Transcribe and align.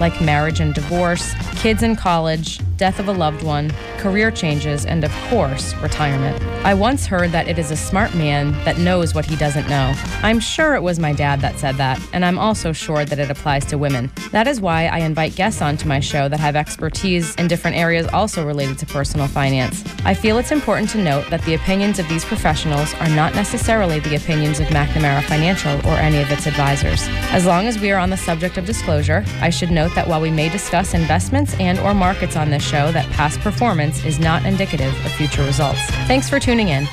like 0.00 0.20
marriage 0.20 0.60
and 0.60 0.74
divorce, 0.74 1.34
kids 1.56 1.82
in 1.82 1.94
college, 1.94 2.60
death 2.80 2.98
of 2.98 3.08
a 3.08 3.12
loved 3.12 3.42
one, 3.42 3.70
career 3.98 4.30
changes, 4.30 4.86
and 4.86 5.04
of 5.04 5.12
course, 5.28 5.74
retirement. 5.82 6.42
I 6.64 6.72
once 6.72 7.04
heard 7.04 7.30
that 7.32 7.46
it 7.46 7.58
is 7.58 7.70
a 7.70 7.76
smart 7.76 8.14
man 8.14 8.52
that 8.64 8.78
knows 8.78 9.14
what 9.14 9.26
he 9.26 9.36
doesn't 9.36 9.68
know. 9.68 9.92
I'm 10.22 10.40
sure 10.40 10.74
it 10.74 10.82
was 10.82 10.98
my 10.98 11.12
dad 11.12 11.42
that 11.42 11.58
said 11.58 11.76
that, 11.76 12.00
and 12.14 12.24
I'm 12.24 12.38
also 12.38 12.72
sure 12.72 13.04
that 13.04 13.18
it 13.18 13.30
applies 13.30 13.66
to 13.66 13.76
women. 13.76 14.10
That 14.32 14.46
is 14.46 14.62
why 14.62 14.86
I 14.86 15.00
invite 15.00 15.36
guests 15.36 15.60
onto 15.60 15.86
my 15.86 16.00
show 16.00 16.26
that 16.30 16.40
have 16.40 16.56
expertise 16.56 17.34
in 17.34 17.48
different 17.48 17.76
areas 17.76 18.06
also 18.14 18.46
related 18.46 18.78
to 18.78 18.86
personal 18.86 19.26
finance. 19.26 19.84
I 20.06 20.14
feel 20.14 20.38
it's 20.38 20.50
important 20.50 20.88
to 20.90 21.04
note 21.04 21.28
that 21.28 21.42
the 21.42 21.56
opinions 21.56 21.98
of 21.98 22.08
these 22.08 22.24
professionals 22.24 22.94
are 22.94 23.10
not 23.10 23.34
necessarily 23.34 24.00
the 24.00 24.16
opinions 24.16 24.58
of 24.58 24.68
McNamara 24.68 25.22
Financial 25.24 25.74
or 25.86 25.96
any 25.96 26.22
of 26.22 26.32
its 26.32 26.46
advisors. 26.46 27.06
As 27.32 27.44
long 27.44 27.66
as 27.66 27.78
we 27.78 27.90
are 27.90 27.98
on 27.98 28.08
the 28.08 28.16
subject 28.16 28.56
of 28.56 28.64
disclosure, 28.64 29.22
I 29.42 29.50
should 29.50 29.70
note 29.70 29.94
that 29.94 30.08
while 30.08 30.22
we 30.22 30.30
may 30.30 30.48
discuss 30.48 30.94
investments 30.94 31.54
and 31.60 31.78
or 31.80 31.92
markets 31.92 32.36
on 32.36 32.48
this 32.48 32.69
show 32.70 32.92
that 32.92 33.04
past 33.10 33.40
performance 33.40 34.04
is 34.04 34.20
not 34.20 34.46
indicative 34.46 34.94
of 35.04 35.10
future 35.12 35.42
results. 35.42 35.80
Thanks 36.06 36.30
for 36.30 36.38
tuning 36.38 36.68
in. 36.68 36.86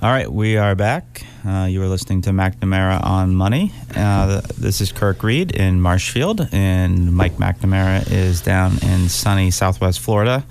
All 0.00 0.10
right, 0.12 0.30
we 0.30 0.56
are 0.56 0.76
back. 0.76 1.26
Uh, 1.44 1.66
you 1.68 1.82
are 1.82 1.88
listening 1.88 2.22
to 2.22 2.30
McNamara 2.30 3.02
on 3.02 3.34
Money. 3.34 3.72
Uh, 3.96 4.42
this 4.56 4.80
is 4.80 4.92
Kirk 4.92 5.24
Reed 5.24 5.50
in 5.50 5.80
Marshfield, 5.80 6.48
and 6.52 7.12
Mike 7.12 7.32
McNamara 7.38 8.08
is 8.12 8.42
down 8.42 8.78
in 8.82 9.08
sunny 9.08 9.50
Southwest 9.50 9.98
Florida. 9.98 10.44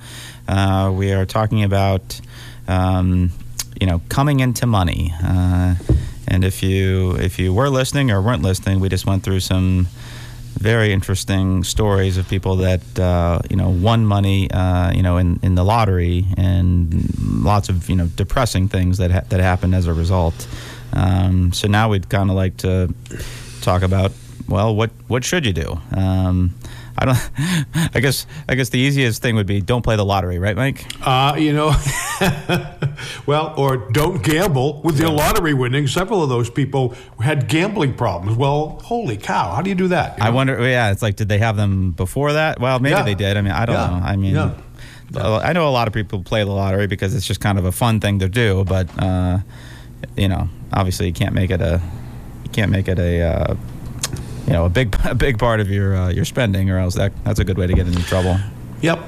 Uh, 0.49 0.91
we 0.93 1.13
are 1.13 1.25
talking 1.25 1.63
about, 1.63 2.19
um, 2.67 3.31
you 3.79 3.87
know, 3.87 4.01
coming 4.09 4.41
into 4.41 4.65
money. 4.67 5.13
Uh, 5.23 5.75
and 6.27 6.43
if 6.43 6.61
you 6.61 7.11
if 7.13 7.39
you 7.39 7.53
were 7.53 7.69
listening 7.69 8.11
or 8.11 8.21
weren't 8.21 8.41
listening, 8.41 8.81
we 8.81 8.89
just 8.89 9.05
went 9.05 9.23
through 9.23 9.39
some 9.39 9.87
very 10.55 10.93
interesting 10.93 11.63
stories 11.63 12.17
of 12.17 12.27
people 12.27 12.57
that 12.57 12.99
uh, 12.99 13.39
you 13.49 13.55
know 13.55 13.69
won 13.69 14.05
money 14.05 14.49
uh, 14.51 14.91
you 14.91 15.03
know 15.03 15.17
in, 15.17 15.39
in 15.43 15.55
the 15.55 15.63
lottery 15.63 16.25
and 16.37 17.43
lots 17.43 17.69
of 17.69 17.89
you 17.89 17.95
know 17.95 18.07
depressing 18.07 18.67
things 18.67 18.97
that 18.97 19.11
ha- 19.11 19.23
that 19.29 19.39
happened 19.39 19.75
as 19.75 19.87
a 19.87 19.93
result. 19.93 20.47
Um, 20.93 21.51
so 21.53 21.67
now 21.67 21.89
we'd 21.89 22.09
kind 22.09 22.29
of 22.29 22.35
like 22.35 22.57
to 22.57 22.93
talk 23.61 23.81
about 23.81 24.11
well 24.47 24.75
what 24.75 24.91
what 25.07 25.23
should 25.23 25.45
you 25.45 25.53
do. 25.53 25.79
Um, 25.95 26.53
I 26.97 27.05
don't. 27.05 27.17
I 27.95 27.99
guess. 27.99 28.25
I 28.47 28.55
guess 28.55 28.69
the 28.69 28.79
easiest 28.79 29.21
thing 29.21 29.35
would 29.35 29.47
be 29.47 29.61
don't 29.61 29.81
play 29.81 29.95
the 29.95 30.05
lottery, 30.05 30.39
right, 30.39 30.55
Mike? 30.55 30.85
Uh, 31.05 31.35
you 31.37 31.51
know, 31.53 31.73
well, 33.25 33.53
or 33.57 33.77
don't 33.91 34.23
gamble 34.23 34.81
with 34.83 34.99
your 34.99 35.09
lottery 35.09 35.53
winnings. 35.53 35.91
Several 35.91 36.23
of 36.23 36.29
those 36.29 36.49
people 36.49 36.95
had 37.19 37.47
gambling 37.47 37.93
problems. 37.95 38.37
Well, 38.37 38.79
holy 38.83 39.17
cow! 39.17 39.53
How 39.55 39.61
do 39.61 39.69
you 39.69 39.75
do 39.75 39.87
that? 39.89 40.17
You 40.17 40.23
I 40.25 40.29
know? 40.29 40.35
wonder. 40.35 40.61
Yeah, 40.69 40.91
it's 40.91 41.01
like, 41.01 41.15
did 41.15 41.29
they 41.29 41.39
have 41.39 41.55
them 41.57 41.91
before 41.91 42.33
that? 42.33 42.59
Well, 42.59 42.79
maybe 42.79 42.95
Yeah. 42.95 43.03
they 43.03 43.15
did. 43.15 43.37
I 43.37 43.41
mean, 43.41 43.53
I 43.53 43.65
don't 43.65 43.75
Yeah. 43.75 43.99
know. 43.99 44.05
I 44.05 44.15
mean, 44.15 44.35
Yeah. 44.35 44.51
I 45.15 45.53
know 45.53 45.67
a 45.67 45.71
lot 45.71 45.87
of 45.87 45.93
people 45.93 46.23
play 46.23 46.43
the 46.43 46.51
lottery 46.51 46.87
because 46.87 47.13
it's 47.13 47.27
just 47.27 47.39
kind 47.39 47.59
of 47.59 47.65
a 47.65 47.71
fun 47.71 47.99
thing 47.99 48.19
to 48.19 48.29
do. 48.29 48.63
But 48.65 48.87
uh, 49.01 49.39
you 50.17 50.27
know, 50.27 50.49
obviously, 50.71 51.07
you 51.07 51.13
can't 51.13 51.33
make 51.35 51.51
it 51.51 51.61
a 51.61 51.81
you 52.43 52.49
can't 52.51 52.71
make 52.71 52.87
it 52.87 52.99
a 52.99 53.21
uh, 53.21 53.55
you 54.47 54.53
know 54.53 54.65
a 54.65 54.69
big 54.69 54.95
a 55.05 55.15
big 55.15 55.39
part 55.39 55.59
of 55.59 55.69
your 55.69 55.95
uh, 55.95 56.09
your 56.09 56.25
spending, 56.25 56.69
or 56.69 56.77
else 56.79 56.95
that 56.95 57.11
that's 57.23 57.39
a 57.39 57.43
good 57.43 57.57
way 57.57 57.67
to 57.67 57.73
get 57.73 57.87
into 57.87 58.03
trouble. 58.03 58.37
Yep. 58.81 58.99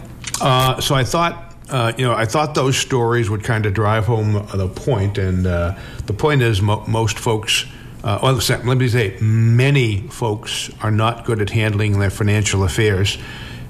Uh, 0.42 0.80
so 0.82 0.96
I 0.96 1.04
thought, 1.04 1.56
uh, 1.70 1.94
you 1.98 2.06
know, 2.06 2.14
I 2.14 2.26
thought 2.26 2.56
those 2.56 2.78
stories 2.78 3.30
would 3.30 3.44
kind 3.44 3.66
of 3.66 3.74
drive 3.74 4.06
home 4.06 4.48
the 4.54 4.68
point, 4.68 5.18
and 5.18 5.46
uh, 5.46 5.78
the 6.06 6.14
point 6.14 6.42
is, 6.42 6.62
mo- 6.62 6.86
most 6.88 7.20
folks. 7.20 7.66
Uh, 8.04 8.20
well, 8.22 8.36
let 8.36 8.78
me 8.78 8.88
say, 8.88 9.18
many 9.20 10.02
folks 10.10 10.70
are 10.82 10.92
not 10.92 11.26
good 11.26 11.42
at 11.42 11.50
handling 11.50 11.98
their 11.98 12.12
financial 12.12 12.64
affairs, 12.64 13.18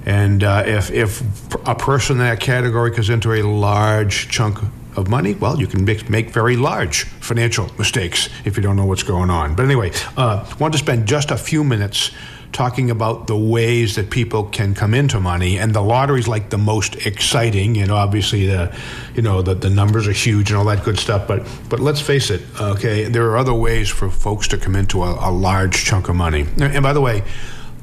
and 0.04 0.44
uh, 0.44 0.62
if 0.66 0.90
if 0.90 1.22
a 1.66 1.74
person 1.74 2.16
in 2.16 2.18
that 2.18 2.38
category 2.38 2.90
goes 2.90 3.08
into 3.08 3.32
a 3.32 3.42
large 3.42 4.28
chunk 4.28 4.58
of 4.96 5.08
money, 5.08 5.34
well, 5.34 5.58
you 5.58 5.66
can 5.66 5.84
make, 5.84 6.08
make 6.08 6.30
very 6.30 6.56
large 6.56 7.04
financial 7.04 7.70
mistakes 7.78 8.28
if 8.44 8.56
you 8.56 8.62
don't 8.62 8.76
know 8.76 8.86
what's 8.86 9.02
going 9.02 9.30
on. 9.30 9.54
But 9.54 9.64
anyway, 9.64 9.92
uh, 10.16 10.50
want 10.58 10.72
to 10.74 10.78
spend 10.78 11.06
just 11.06 11.30
a 11.30 11.36
few 11.36 11.62
minutes 11.62 12.10
talking 12.52 12.90
about 12.90 13.26
the 13.26 13.36
ways 13.36 13.96
that 13.96 14.08
people 14.08 14.44
can 14.44 14.74
come 14.74 14.94
into 14.94 15.20
money, 15.20 15.58
and 15.58 15.74
the 15.74 15.82
lottery's 15.82 16.26
like 16.26 16.48
the 16.48 16.58
most 16.58 17.06
exciting. 17.06 17.74
Know, 17.74 17.96
obviously 17.96 18.46
the, 18.46 18.74
you 19.14 19.22
know, 19.22 19.42
the, 19.42 19.54
the 19.54 19.68
numbers 19.68 20.08
are 20.08 20.12
huge 20.12 20.50
and 20.50 20.58
all 20.58 20.64
that 20.66 20.82
good 20.82 20.98
stuff. 20.98 21.28
But 21.28 21.46
but 21.68 21.80
let's 21.80 22.00
face 22.00 22.30
it, 22.30 22.42
okay, 22.58 23.04
there 23.04 23.26
are 23.30 23.36
other 23.36 23.52
ways 23.52 23.90
for 23.90 24.08
folks 24.10 24.48
to 24.48 24.56
come 24.56 24.74
into 24.74 25.02
a, 25.02 25.28
a 25.28 25.30
large 25.30 25.84
chunk 25.84 26.08
of 26.08 26.16
money. 26.16 26.42
And, 26.42 26.62
and 26.62 26.82
by 26.82 26.94
the 26.94 27.00
way, 27.00 27.24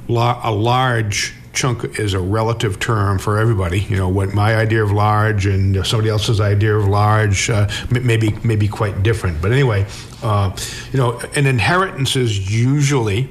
la- 0.08 0.42
a 0.44 0.52
large 0.52 1.36
chunk 1.54 2.00
is 2.00 2.14
a 2.14 2.20
relative 2.20 2.80
term 2.80 3.20
for 3.20 3.38
everybody. 3.38 3.82
You 3.82 3.98
know, 3.98 4.10
what 4.10 4.34
my 4.34 4.56
idea 4.56 4.84
of 4.84 4.92
large 4.92 5.46
and 5.46 5.86
somebody 5.86 6.10
else's 6.10 6.42
idea 6.42 6.76
of 6.76 6.88
large 6.88 7.50
uh, 7.50 7.70
maybe 7.90 8.36
maybe 8.44 8.68
quite 8.68 9.04
different. 9.04 9.42
But 9.42 9.52
anyway, 9.52 9.86
uh, 10.22 10.56
you 10.92 11.00
know, 11.00 11.20
an 11.36 11.46
inheritance 11.46 12.16
is 12.16 12.52
usually 12.52 13.30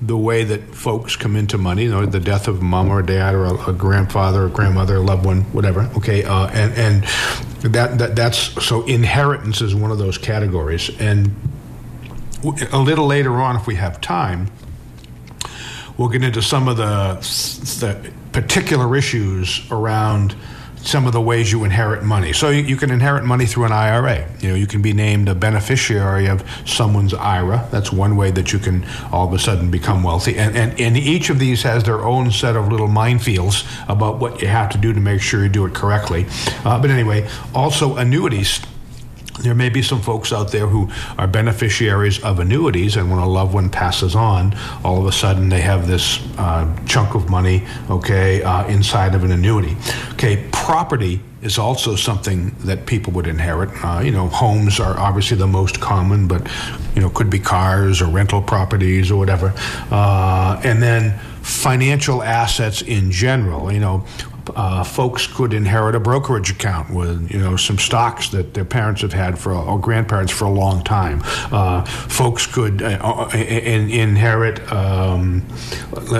the 0.00 0.16
way 0.16 0.42
that 0.42 0.60
folks 0.74 1.14
come 1.14 1.36
into 1.36 1.56
money, 1.56 1.84
you 1.84 1.90
know, 1.90 2.04
the 2.04 2.18
death 2.18 2.48
of 2.48 2.60
mom 2.60 2.90
or 2.90 3.02
dad 3.02 3.36
or 3.36 3.44
a, 3.44 3.70
a 3.70 3.72
grandfather 3.72 4.46
or 4.46 4.48
grandmother, 4.48 4.96
a 4.96 5.00
loved 5.00 5.24
one, 5.24 5.42
whatever. 5.52 5.82
Okay, 5.96 6.24
uh, 6.24 6.48
and 6.48 6.72
and 6.74 7.04
that, 7.72 7.98
that 7.98 8.16
that's 8.16 8.38
so 8.64 8.84
inheritance 8.86 9.60
is 9.60 9.74
one 9.74 9.92
of 9.92 9.98
those 9.98 10.18
categories. 10.18 10.90
And 10.98 11.30
A 12.72 12.78
little 12.80 13.06
later 13.06 13.34
on, 13.40 13.54
if 13.54 13.68
we 13.68 13.76
have 13.76 14.00
time, 14.00 14.48
we'll 15.98 16.08
get 16.08 16.22
into 16.22 16.42
some 16.42 16.68
of 16.68 16.76
the, 16.76 17.14
the 17.80 18.12
particular 18.32 18.96
issues 18.96 19.60
around 19.70 20.34
some 20.84 21.06
of 21.06 21.12
the 21.12 21.20
ways 21.20 21.52
you 21.52 21.64
inherit 21.64 22.02
money. 22.02 22.32
So 22.32 22.50
you, 22.50 22.76
can 22.76 22.90
inherit 22.90 23.24
money 23.24 23.46
through 23.46 23.64
an 23.66 23.72
IRA. 23.72 24.28
You 24.40 24.48
know, 24.48 24.54
you 24.54 24.66
can 24.66 24.82
be 24.82 24.92
named 24.92 25.28
a 25.28 25.34
beneficiary 25.34 26.26
of 26.26 26.44
someone's 26.66 27.14
IRA. 27.14 27.68
That's 27.70 27.92
one 27.92 28.16
way 28.16 28.30
that 28.32 28.52
you 28.52 28.58
can 28.58 28.84
all 29.12 29.28
of 29.28 29.32
a 29.32 29.38
sudden 29.38 29.70
become 29.70 30.02
wealthy. 30.02 30.36
And, 30.36 30.56
and, 30.56 30.80
and 30.80 30.96
each 30.96 31.30
of 31.30 31.38
these 31.38 31.62
has 31.62 31.84
their 31.84 32.00
own 32.00 32.30
set 32.30 32.56
of 32.56 32.68
little 32.68 32.88
minefields 32.88 33.64
about 33.88 34.18
what 34.18 34.42
you 34.42 34.48
have 34.48 34.70
to 34.70 34.78
do 34.78 34.92
to 34.92 35.00
make 35.00 35.20
sure 35.20 35.42
you 35.42 35.48
do 35.48 35.64
it 35.66 35.74
correctly. 35.74 36.26
Uh, 36.64 36.80
but 36.80 36.90
anyway, 36.90 37.28
also 37.54 37.96
annuities 37.96 38.60
there 39.42 39.54
may 39.54 39.68
be 39.68 39.82
some 39.82 40.00
folks 40.00 40.32
out 40.32 40.52
there 40.52 40.66
who 40.66 40.90
are 41.18 41.26
beneficiaries 41.26 42.22
of 42.22 42.38
annuities, 42.38 42.96
and 42.96 43.10
when 43.10 43.18
a 43.18 43.28
loved 43.28 43.54
one 43.54 43.70
passes 43.70 44.14
on, 44.14 44.54
all 44.84 44.98
of 45.00 45.06
a 45.06 45.12
sudden 45.12 45.48
they 45.48 45.60
have 45.60 45.86
this 45.86 46.20
uh, 46.38 46.66
chunk 46.86 47.14
of 47.14 47.28
money, 47.28 47.66
okay, 47.90 48.42
uh, 48.42 48.66
inside 48.66 49.14
of 49.14 49.24
an 49.24 49.32
annuity. 49.32 49.76
Okay, 50.12 50.48
property 50.52 51.20
is 51.42 51.58
also 51.58 51.96
something 51.96 52.54
that 52.60 52.86
people 52.86 53.12
would 53.12 53.26
inherit. 53.26 53.70
Uh, 53.84 54.00
you 54.00 54.12
know, 54.12 54.28
homes 54.28 54.78
are 54.78 54.96
obviously 54.98 55.36
the 55.36 55.46
most 55.46 55.80
common, 55.80 56.28
but 56.28 56.48
you 56.94 57.02
know, 57.02 57.10
could 57.10 57.28
be 57.28 57.38
cars 57.38 58.00
or 58.00 58.06
rental 58.06 58.40
properties 58.40 59.10
or 59.10 59.16
whatever. 59.16 59.52
Uh, 59.90 60.60
and 60.62 60.80
then 60.80 61.18
financial 61.42 62.22
assets 62.22 62.82
in 62.82 63.10
general. 63.10 63.72
You 63.72 63.80
know, 63.80 64.04
uh, 64.54 64.82
folks 64.84 65.26
could 65.26 65.52
inherit 65.52 65.94
a 65.94 66.00
brokerage 66.00 66.50
account 66.50 66.90
with 66.90 67.30
you 67.30 67.38
know 67.38 67.56
some 67.56 67.78
stocks 67.78 68.30
that 68.30 68.54
their 68.54 68.64
parents 68.64 69.02
have 69.02 69.12
had 69.12 69.38
for 69.38 69.52
or 69.52 69.78
grandparents 69.78 70.32
for 70.32 70.44
a 70.46 70.50
long 70.50 70.82
time. 70.82 71.20
Uh, 71.52 71.84
folks 71.84 72.46
could 72.46 72.82
uh, 72.82 72.98
uh 73.02 73.30
in, 73.36 73.90
inherit 73.90 74.60
um, 74.72 75.46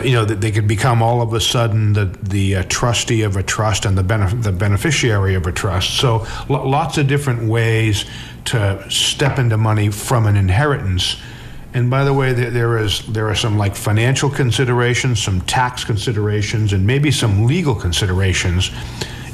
you 0.05 0.13
know 0.13 0.25
that 0.25 0.41
they 0.41 0.51
could 0.51 0.69
become 0.69 1.03
all 1.03 1.21
of 1.21 1.33
a 1.35 1.41
sudden 1.41 1.93
the 1.93 2.05
the 2.23 2.57
uh, 2.57 2.63
trustee 2.69 3.23
of 3.23 3.37
a 3.37 3.43
trust 3.43 3.85
and 3.85 3.97
the 3.99 4.05
benef- 4.05 4.43
the 4.43 4.53
beneficiary 4.53 5.35
of 5.35 5.47
a 5.47 5.53
trust. 5.53 5.99
So 5.99 6.27
lots 6.49 6.99
of 6.99 7.07
different 7.07 7.49
ways 7.49 8.05
to 8.45 8.85
step 8.91 9.39
into 9.39 9.57
money 9.57 9.91
from 9.91 10.27
an 10.27 10.37
inheritance 10.37 11.17
and 11.75 11.89
by 11.89 12.05
the 12.05 12.13
way, 12.13 12.33
there 12.33 12.79
is 12.79 13.07
there 13.07 13.29
are 13.29 13.35
some 13.35 13.57
like 13.57 13.75
financial 13.75 14.29
considerations, 14.29 15.23
some 15.23 15.41
tax 15.43 15.85
considerations, 15.85 16.73
and 16.73 16.87
maybe 16.87 17.11
some 17.11 17.47
legal 17.47 17.75
considerations 17.75 18.71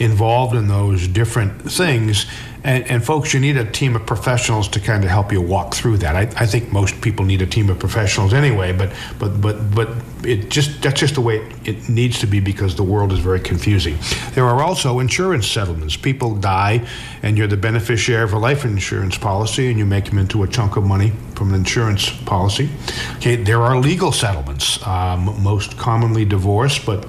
involved 0.00 0.54
in 0.54 0.68
those 0.68 1.08
different 1.08 1.70
things. 1.70 2.26
And, 2.64 2.90
and, 2.90 3.04
folks, 3.04 3.32
you 3.32 3.38
need 3.38 3.56
a 3.56 3.64
team 3.64 3.94
of 3.94 4.04
professionals 4.04 4.66
to 4.68 4.80
kind 4.80 5.04
of 5.04 5.10
help 5.10 5.30
you 5.30 5.40
walk 5.40 5.74
through 5.74 5.98
that. 5.98 6.16
I, 6.16 6.22
I, 6.42 6.44
think 6.44 6.72
most 6.72 7.00
people 7.00 7.24
need 7.24 7.40
a 7.40 7.46
team 7.46 7.70
of 7.70 7.78
professionals 7.78 8.34
anyway, 8.34 8.72
but 8.72 8.92
but 9.20 9.40
but 9.40 9.74
but 9.74 9.88
it 10.24 10.50
just 10.50 10.82
that's 10.82 10.98
just 10.98 11.14
the 11.14 11.20
way 11.20 11.36
it, 11.64 11.88
needs 11.88 12.18
to 12.18 12.26
be 12.26 12.40
because 12.40 12.74
the 12.74 12.82
world 12.82 13.12
is 13.12 13.20
very 13.20 13.38
confusing. 13.38 13.96
There 14.32 14.44
are 14.44 14.60
also 14.60 14.98
insurance 14.98 15.46
settlements. 15.46 15.96
People 15.96 16.34
die, 16.34 16.84
and 17.22 17.38
you're 17.38 17.46
the 17.46 17.56
beneficiary 17.56 18.24
of 18.24 18.32
a 18.32 18.38
life 18.38 18.64
insurance 18.64 19.16
policy, 19.16 19.68
and 19.70 19.78
you 19.78 19.86
make 19.86 20.06
them 20.06 20.18
into 20.18 20.42
a 20.42 20.48
chunk 20.48 20.76
of 20.76 20.84
money 20.84 21.12
from 21.36 21.50
an 21.50 21.54
insurance 21.54 22.10
policy. 22.10 22.68
Okay, 23.18 23.36
there 23.36 23.62
are 23.62 23.78
legal 23.78 24.10
settlements, 24.10 24.84
um, 24.84 25.40
most 25.42 25.78
commonly 25.78 26.24
divorce, 26.24 26.78
but 26.78 27.06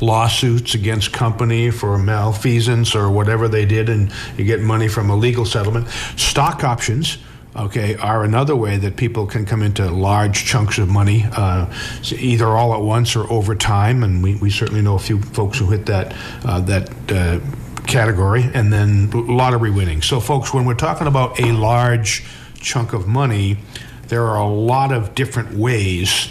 lawsuits 0.00 0.74
against 0.74 1.12
company 1.12 1.70
for 1.70 1.98
malfeasance 1.98 2.94
or 2.94 3.10
whatever 3.10 3.48
they 3.48 3.66
did, 3.66 3.88
and 3.88 4.12
you 4.36 4.44
get 4.44 4.60
money 4.60 4.88
from 4.88 5.10
a 5.10 5.16
legal 5.16 5.44
settlement. 5.44 5.88
Stock 6.16 6.64
options 6.64 7.18
okay, 7.56 7.96
are 7.96 8.24
another 8.24 8.54
way 8.54 8.76
that 8.76 8.96
people 8.96 9.26
can 9.26 9.44
come 9.44 9.62
into 9.62 9.90
large 9.90 10.44
chunks 10.44 10.78
of 10.78 10.88
money, 10.88 11.24
uh, 11.32 11.66
either 12.18 12.46
all 12.46 12.74
at 12.74 12.80
once 12.80 13.16
or 13.16 13.30
over 13.32 13.54
time. 13.54 14.02
And 14.02 14.22
we, 14.22 14.36
we 14.36 14.50
certainly 14.50 14.82
know 14.82 14.94
a 14.94 15.00
few 15.00 15.20
folks 15.20 15.58
who 15.58 15.70
hit 15.70 15.86
that 15.86 16.14
uh, 16.44 16.60
that 16.60 16.90
uh, 17.10 17.40
category. 17.86 18.44
And 18.54 18.72
then 18.72 19.10
lottery 19.10 19.70
winning. 19.70 20.02
So, 20.02 20.20
folks, 20.20 20.54
when 20.54 20.64
we're 20.64 20.74
talking 20.74 21.06
about 21.06 21.40
a 21.40 21.52
large 21.52 22.24
chunk 22.60 22.92
of 22.92 23.06
money, 23.06 23.58
there 24.08 24.24
are 24.24 24.38
a 24.38 24.48
lot 24.48 24.92
of 24.92 25.14
different 25.14 25.52
ways 25.52 26.28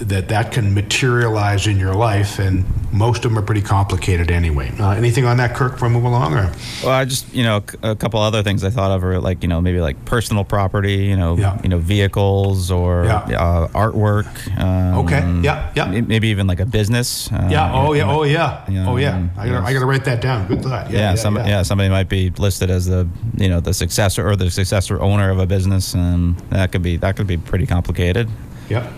that 0.00 0.28
that 0.28 0.52
can 0.52 0.74
materialize 0.74 1.66
in 1.66 1.78
your 1.78 1.94
life, 1.94 2.38
and 2.38 2.64
most 2.92 3.24
of 3.24 3.30
them 3.30 3.38
are 3.38 3.42
pretty 3.42 3.62
complicated 3.62 4.30
anyway. 4.30 4.72
Uh, 4.78 4.90
anything 4.90 5.24
on 5.24 5.36
that, 5.36 5.54
Kirk, 5.54 5.72
before 5.72 5.88
we 5.88 5.94
move 5.94 6.04
along? 6.04 6.34
Or? 6.34 6.52
Well, 6.82 6.92
I 6.92 7.04
just 7.04 7.32
you 7.34 7.42
know 7.42 7.62
a 7.82 7.94
couple 7.94 8.20
other 8.20 8.42
things 8.42 8.64
I 8.64 8.70
thought 8.70 8.90
of 8.90 9.04
are 9.04 9.20
like 9.20 9.42
you 9.42 9.48
know 9.48 9.60
maybe 9.60 9.80
like 9.80 10.04
personal 10.04 10.44
property, 10.44 10.96
you 10.96 11.16
know, 11.16 11.36
yeah. 11.36 11.60
you 11.62 11.68
know 11.68 11.78
vehicles 11.78 12.70
or 12.70 13.04
yeah. 13.04 13.18
uh, 13.40 13.68
artwork. 13.68 14.26
Um, 14.58 15.04
okay. 15.04 15.20
Yeah. 15.42 15.72
Yeah. 15.74 16.00
Maybe 16.00 16.28
even 16.28 16.46
like 16.46 16.60
a 16.60 16.66
business. 16.66 17.30
Uh, 17.30 17.48
yeah. 17.50 17.72
Oh 17.72 17.92
yeah. 17.92 18.10
oh 18.10 18.22
yeah. 18.22 18.68
You 18.70 18.82
know, 18.82 18.92
oh 18.92 18.96
yeah. 18.96 19.28
I 19.36 19.48
gotta, 19.48 19.66
I 19.66 19.72
gotta 19.72 19.86
write 19.86 20.04
that 20.04 20.20
down. 20.20 20.46
Good 20.48 20.62
thought. 20.62 20.90
Yeah. 20.90 20.98
Yeah. 21.00 21.10
yeah, 21.10 21.14
some, 21.14 21.36
yeah. 21.36 21.62
Somebody 21.62 21.90
might 21.90 22.08
be 22.08 22.30
listed 22.30 22.70
as 22.70 22.86
the 22.86 23.08
you 23.36 23.48
know 23.48 23.60
the 23.60 23.74
successor 23.74 24.28
or 24.28 24.36
the 24.36 24.50
successor 24.50 25.00
owner 25.00 25.30
of 25.30 25.38
a 25.38 25.46
business, 25.46 25.94
and 25.94 26.36
that 26.50 26.72
could 26.72 26.82
be 26.82 26.96
that 26.98 27.16
could 27.16 27.26
be 27.26 27.36
pretty 27.36 27.66
complicated. 27.66 28.28
Yeah. 28.68 28.90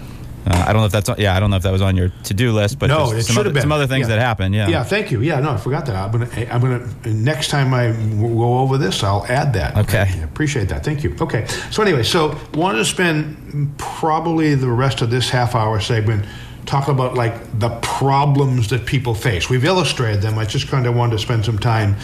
Uh, 0.47 0.65
I 0.67 0.73
don't 0.73 0.83
know 0.83 0.87
if 0.87 0.93
that's 0.93 1.09
yeah 1.19 1.37
I 1.37 1.41
don't 1.41 1.51
know 1.51 1.57
if 1.57 1.63
that 1.63 1.73
was 1.73 1.83
on 1.83 1.97
your 1.97 2.09
to 2.25 2.35
do 2.35 2.53
list, 2.53 2.79
but 2.79 2.89
no, 2.89 3.13
it 3.13 3.23
some, 3.23 3.35
should 3.35 3.41
other, 3.41 3.49
have 3.49 3.55
been. 3.55 3.63
some 3.63 3.73
other 3.73 3.87
things 3.87 4.09
yeah. 4.09 4.17
that 4.17 4.23
happened. 4.23 4.55
Yeah. 4.55 4.69
Yeah. 4.69 4.83
Thank 4.83 5.11
you. 5.11 5.21
Yeah. 5.21 5.39
No, 5.41 5.51
I 5.51 5.57
forgot 5.57 5.87
that. 5.87 5.97
I'm 5.97 6.11
gonna 6.11 6.29
I'm 6.51 6.61
gonna 6.61 6.89
next 7.07 7.49
time 7.49 7.73
I 7.73 7.93
go 8.21 8.59
over 8.59 8.77
this, 8.77 9.03
I'll 9.05 9.25
add 9.27 9.53
that. 9.55 9.77
Okay. 9.77 10.09
I 10.09 10.23
appreciate 10.25 10.69
that. 10.71 10.85
Thank 10.85 11.05
you. 11.05 11.17
Okay. 11.21 11.47
So 11.71 11.83
anyway, 11.83 12.03
so 12.03 12.37
wanted 12.55 12.79
to 12.79 12.85
spend 12.85 13.79
probably 13.79 14.55
the 14.55 14.71
rest 14.71 15.01
of 15.01 15.11
this 15.11 15.31
half 15.31 15.55
hour 15.55 15.79
segment 15.81 16.25
talk 16.67 16.89
about 16.89 17.15
like 17.15 17.59
the 17.59 17.71
problems 17.81 18.69
that 18.71 18.87
people 18.87 19.15
face. 19.15 19.49
We've 19.49 19.65
illustrated 19.65 20.23
them. 20.23 20.39
I 20.39 20.45
just 20.45 20.69
kind 20.69 20.87
of 20.87 20.97
wanted 20.97 21.13
to 21.13 21.19
spend 21.19 21.45
some 21.45 21.59
time 21.59 21.97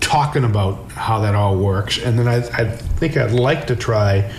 talking 0.00 0.44
about 0.44 0.90
how 0.92 1.20
that 1.20 1.34
all 1.34 1.56
works, 1.56 1.98
and 1.98 2.18
then 2.18 2.28
I, 2.28 2.36
I 2.36 2.64
think 2.68 3.16
I'd 3.16 3.32
like 3.32 3.66
to 3.66 3.76
try 3.76 4.32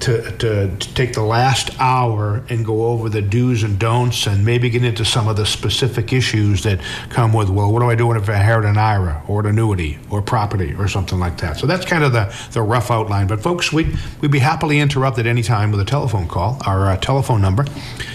to, 0.00 0.38
to, 0.38 0.76
to, 0.76 0.94
take 0.94 1.12
the 1.12 1.22
last 1.22 1.70
hour 1.78 2.42
and 2.48 2.64
go 2.64 2.86
over 2.86 3.08
the 3.08 3.22
do's 3.22 3.62
and 3.62 3.78
don'ts 3.78 4.26
and 4.26 4.44
maybe 4.44 4.70
get 4.70 4.82
into 4.84 5.04
some 5.04 5.28
of 5.28 5.36
the 5.36 5.46
specific 5.46 6.12
issues 6.12 6.62
that 6.62 6.80
come 7.10 7.32
with, 7.32 7.50
well, 7.50 7.72
what 7.72 7.80
do 7.80 7.90
I 7.90 7.94
do 7.94 8.10
if 8.12 8.28
I 8.28 8.36
inherit 8.36 8.64
an 8.64 8.78
IRA 8.78 9.22
or 9.28 9.40
an 9.40 9.46
annuity 9.46 9.98
or 10.10 10.22
property 10.22 10.74
or 10.74 10.88
something 10.88 11.18
like 11.18 11.38
that? 11.38 11.58
So 11.58 11.66
that's 11.66 11.84
kind 11.84 12.02
of 12.02 12.12
the, 12.12 12.34
the 12.52 12.62
rough 12.62 12.90
outline. 12.90 13.26
But 13.26 13.42
folks, 13.42 13.72
we'd, 13.72 13.96
we'd 14.20 14.30
be 14.30 14.38
happily 14.38 14.80
interrupted 14.80 15.26
any 15.26 15.42
time 15.42 15.70
with 15.70 15.80
a 15.80 15.84
telephone 15.84 16.28
call. 16.28 16.58
Our 16.66 16.88
uh, 16.88 16.96
telephone 16.96 17.42
number 17.42 17.66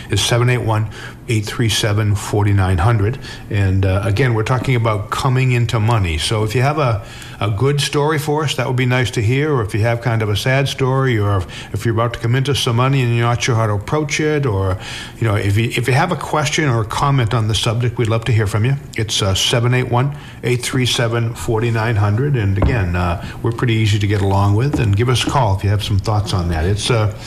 is 0.10 0.24
781 0.24 0.86
837 1.28 2.16
4900. 2.16 3.20
And 3.50 3.86
uh, 3.86 4.02
again, 4.04 4.34
we're 4.34 4.44
talking 4.44 4.76
about 4.76 5.12
coming 5.12 5.52
into 5.52 5.80
money. 5.80 6.18
So 6.18 6.44
if 6.44 6.56
you 6.56 6.62
have 6.62 6.78
a, 6.78 7.06
a 7.40 7.50
good 7.50 7.82
story 7.82 8.20
for 8.20 8.44
us, 8.44 8.56
that 8.56 8.68
would 8.68 8.76
be 8.76 8.86
nice 8.86 9.12
to 9.12 9.22
hear. 9.22 9.54
Or 9.54 9.62
if 9.62 9.74
you 9.74 9.82
have 9.82 10.02
kind 10.02 10.22
of 10.22 10.30
a 10.30 10.36
sad 10.36 10.68
story, 10.68 11.18
or 11.18 11.38
if, 11.38 11.74
if 11.74 11.86
you're 11.86 11.94
about 11.94 12.14
to 12.14 12.20
come 12.20 12.36
into 12.36 12.56
some 12.56 12.78
money 12.78 13.02
and 13.02 13.16
you're 13.16 13.26
not 13.26 13.42
sure 13.42 13.56
how 13.56 13.68
to 13.68 13.74
approach 13.74 14.20
it, 14.20 14.46
or 14.46 14.78
you 15.20 15.28
know, 15.28 15.36
if 15.36 15.58
you, 15.58 15.66
if 15.76 15.88
you 15.88 15.94
have 15.94 16.12
a 16.12 16.16
question 16.16 16.70
or 16.70 16.82
a 16.82 16.86
comment 16.86 17.34
on 17.34 17.48
the 17.48 17.56
subject, 17.56 17.98
we'd 17.98 18.08
love 18.08 18.26
to 18.26 18.32
hear 18.32 18.48
from 18.48 18.66
you. 18.66 18.76
It's 18.98 19.22
uh, 19.22 19.34
781 19.36 20.08
837 20.44 21.36
4900. 21.36 22.36
And 22.36 22.58
again, 22.58 22.96
uh, 22.96 23.26
we're 23.42 23.52
pretty 23.52 23.74
easy 23.74 24.00
to 24.00 24.08
get 24.08 24.22
along 24.22 24.56
with. 24.56 24.80
And 24.80 24.96
give 24.96 25.10
us 25.10 25.26
a 25.26 25.30
call 25.30 25.56
if 25.58 25.64
you 25.64 25.70
have 25.70 25.84
some 25.84 26.00
thoughts 26.00 26.34
on 26.34 26.50
that. 26.50 26.66
It's 26.66 26.90
uh, 26.90 27.18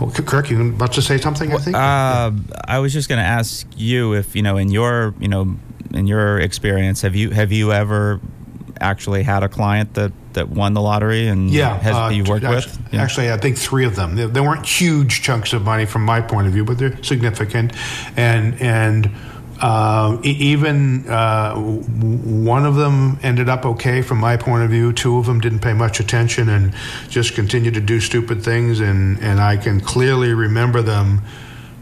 Oh, 0.00 0.10
Kirk, 0.10 0.50
you 0.50 0.60
about 0.70 0.92
to 0.94 1.02
say 1.02 1.18
something? 1.18 1.52
I 1.52 1.58
think. 1.58 1.76
Uh, 1.76 2.32
I 2.66 2.80
was 2.80 2.92
just 2.92 3.08
going 3.08 3.20
to 3.20 3.24
ask 3.24 3.66
you 3.76 4.14
if 4.14 4.34
you 4.34 4.42
know, 4.42 4.56
in 4.56 4.70
your 4.70 5.14
you 5.20 5.28
know, 5.28 5.56
in 5.92 6.06
your 6.06 6.38
experience, 6.40 7.02
have 7.02 7.14
you 7.14 7.30
have 7.30 7.52
you 7.52 7.72
ever 7.72 8.20
actually 8.80 9.22
had 9.22 9.42
a 9.42 9.48
client 9.48 9.94
that 9.94 10.12
that 10.34 10.48
won 10.48 10.74
the 10.74 10.80
lottery 10.80 11.28
and 11.28 11.50
yeah, 11.50 11.78
has, 11.78 11.94
uh, 11.94 12.10
you 12.12 12.24
worked 12.24 12.44
actually, 12.44 12.76
with? 12.82 12.92
Yeah. 12.92 13.02
Actually, 13.02 13.32
I 13.32 13.36
think 13.36 13.56
three 13.56 13.84
of 13.84 13.94
them. 13.94 14.16
They, 14.16 14.26
they, 14.26 14.40
weren't 14.40 14.66
huge 14.66 15.22
chunks 15.22 15.52
of 15.52 15.62
money 15.62 15.86
from 15.86 16.04
my 16.04 16.20
point 16.20 16.48
of 16.48 16.52
view, 16.52 16.64
but 16.64 16.78
they're 16.78 17.00
significant, 17.02 17.72
and 18.16 18.60
and 18.60 19.10
uh, 19.60 20.18
even 20.22 21.08
uh, 21.08 21.54
one 21.54 22.66
of 22.66 22.74
them 22.74 23.18
ended 23.22 23.48
up 23.48 23.64
okay 23.64 24.02
from 24.02 24.18
my 24.18 24.36
point 24.36 24.64
of 24.64 24.70
view. 24.70 24.92
Two 24.92 25.18
of 25.18 25.26
them 25.26 25.40
didn't 25.40 25.60
pay 25.60 25.72
much 25.72 26.00
attention 26.00 26.48
and 26.48 26.74
just 27.08 27.34
continued 27.34 27.74
to 27.74 27.80
do 27.80 28.00
stupid 28.00 28.42
things. 28.42 28.80
And, 28.80 29.18
and 29.20 29.40
I 29.40 29.56
can 29.56 29.80
clearly 29.80 30.34
remember 30.34 30.82
them 30.82 31.22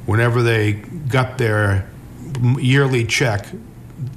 whenever 0.06 0.42
they 0.42 0.72
got 0.72 1.38
their 1.38 1.88
yearly 2.58 3.04
check 3.04 3.46